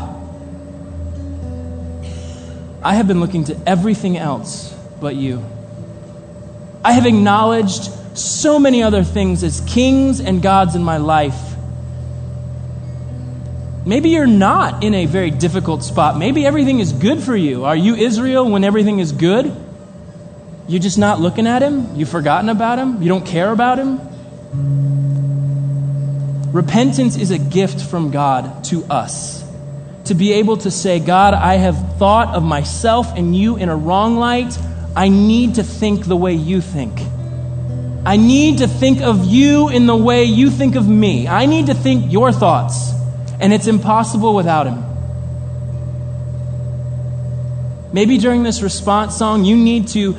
I 2.82 2.94
have 2.94 3.08
been 3.08 3.20
looking 3.20 3.44
to 3.44 3.58
everything 3.66 4.18
else 4.18 4.72
but 5.00 5.16
you. 5.16 5.44
I 6.84 6.92
have 6.92 7.06
acknowledged 7.06 7.90
so 8.18 8.58
many 8.58 8.82
other 8.82 9.02
things 9.02 9.42
as 9.42 9.62
kings 9.62 10.20
and 10.20 10.42
gods 10.42 10.74
in 10.74 10.84
my 10.84 10.98
life. 10.98 11.54
Maybe 13.86 14.10
you're 14.10 14.26
not 14.26 14.84
in 14.84 14.94
a 14.94 15.06
very 15.06 15.30
difficult 15.30 15.82
spot. 15.82 16.18
Maybe 16.18 16.44
everything 16.44 16.80
is 16.80 16.92
good 16.92 17.22
for 17.22 17.34
you. 17.34 17.64
Are 17.64 17.76
you 17.76 17.94
Israel 17.94 18.50
when 18.50 18.64
everything 18.64 18.98
is 18.98 19.12
good? 19.12 19.54
You're 20.66 20.80
just 20.80 20.98
not 20.98 21.20
looking 21.20 21.46
at 21.46 21.62
him? 21.62 21.94
You've 21.94 22.08
forgotten 22.08 22.48
about 22.48 22.78
him? 22.78 23.02
You 23.02 23.08
don't 23.08 23.26
care 23.26 23.52
about 23.52 23.78
him? 23.78 24.00
Repentance 26.52 27.16
is 27.16 27.30
a 27.30 27.38
gift 27.38 27.82
from 27.82 28.10
God 28.10 28.64
to 28.64 28.84
us. 28.84 29.44
To 30.04 30.14
be 30.14 30.34
able 30.34 30.56
to 30.58 30.70
say, 30.70 31.00
God, 31.00 31.34
I 31.34 31.56
have 31.56 31.98
thought 31.98 32.34
of 32.34 32.42
myself 32.42 33.16
and 33.16 33.36
you 33.36 33.56
in 33.56 33.68
a 33.68 33.76
wrong 33.76 34.16
light. 34.16 34.56
I 34.96 35.08
need 35.08 35.56
to 35.56 35.62
think 35.62 36.06
the 36.06 36.16
way 36.16 36.34
you 36.34 36.60
think. 36.60 37.00
I 38.06 38.16
need 38.16 38.58
to 38.58 38.68
think 38.68 39.00
of 39.00 39.24
you 39.24 39.68
in 39.68 39.86
the 39.86 39.96
way 39.96 40.24
you 40.24 40.50
think 40.50 40.76
of 40.76 40.86
me. 40.88 41.26
I 41.26 41.46
need 41.46 41.66
to 41.66 41.74
think 41.74 42.12
your 42.12 42.32
thoughts. 42.32 42.92
And 43.40 43.52
it's 43.52 43.66
impossible 43.66 44.34
without 44.34 44.66
him. 44.66 44.84
Maybe 47.92 48.18
during 48.18 48.42
this 48.42 48.62
response 48.62 49.16
song, 49.16 49.44
you 49.44 49.56
need 49.56 49.88
to 49.88 50.16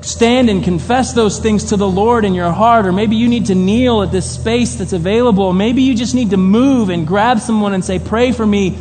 stand 0.00 0.48
and 0.48 0.62
confess 0.62 1.12
those 1.12 1.38
things 1.38 1.64
to 1.64 1.76
the 1.76 1.88
Lord 1.88 2.24
in 2.24 2.34
your 2.34 2.52
heart, 2.52 2.86
or 2.86 2.92
maybe 2.92 3.16
you 3.16 3.28
need 3.28 3.46
to 3.46 3.54
kneel 3.54 4.02
at 4.02 4.12
this 4.12 4.30
space 4.30 4.76
that's 4.76 4.92
available. 4.92 5.52
Maybe 5.52 5.82
you 5.82 5.94
just 5.94 6.14
need 6.14 6.30
to 6.30 6.36
move 6.36 6.88
and 6.88 7.06
grab 7.06 7.40
someone 7.40 7.74
and 7.74 7.84
say, 7.84 7.98
Pray 7.98 8.32
for 8.32 8.46
me, 8.46 8.78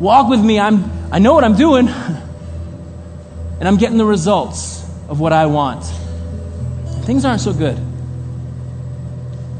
walk 0.00 0.28
with 0.28 0.44
me. 0.44 0.58
I'm, 0.58 0.90
I 1.12 1.18
know 1.18 1.34
what 1.34 1.44
I'm 1.44 1.56
doing, 1.56 1.88
and 3.58 3.68
I'm 3.68 3.76
getting 3.76 3.98
the 3.98 4.04
results 4.04 4.84
of 5.08 5.20
what 5.20 5.32
I 5.32 5.46
want. 5.46 5.84
Things 7.04 7.24
aren't 7.24 7.40
so 7.40 7.52
good. 7.52 7.78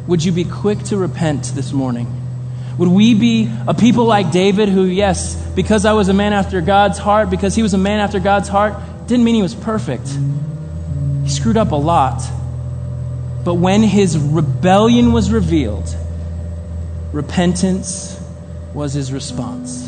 Would 0.09 0.25
you 0.25 0.33
be 0.33 0.45
quick 0.45 0.83
to 0.85 0.97
repent 0.97 1.53
this 1.55 1.73
morning? 1.73 2.13
Would 2.79 2.89
we 2.89 3.15
be 3.15 3.51
a 3.67 3.75
people 3.75 4.05
like 4.05 4.33
David 4.33 4.69
who, 4.69 4.85
yes, 4.85 5.35
because 5.55 5.85
I 5.85 5.95
was 5.95 6.09
a 6.09 6.15
man 6.15 6.33
after 6.33 6.61
God's 6.61 6.99
heart, 6.99 7.31
because 7.31 7.55
he 7.55 7.63
was 7.63 7.75
a 7.75 7.79
man 7.79 8.01
after 8.01 8.21
God's 8.21 8.49
heart, 8.49 8.75
didn't 9.07 9.25
mean 9.25 9.35
he 9.35 9.43
was 9.43 9.55
perfect. 9.55 10.07
He 11.27 11.33
screwed 11.33 11.57
up 11.57 11.73
a 11.73 11.77
lot. 11.77 12.23
But 13.43 13.55
when 13.55 13.83
his 13.83 14.17
rebellion 14.17 15.13
was 15.13 15.33
revealed, 15.33 15.93
repentance 17.11 18.17
was 18.73 18.93
his 18.93 19.13
response. 19.13 19.86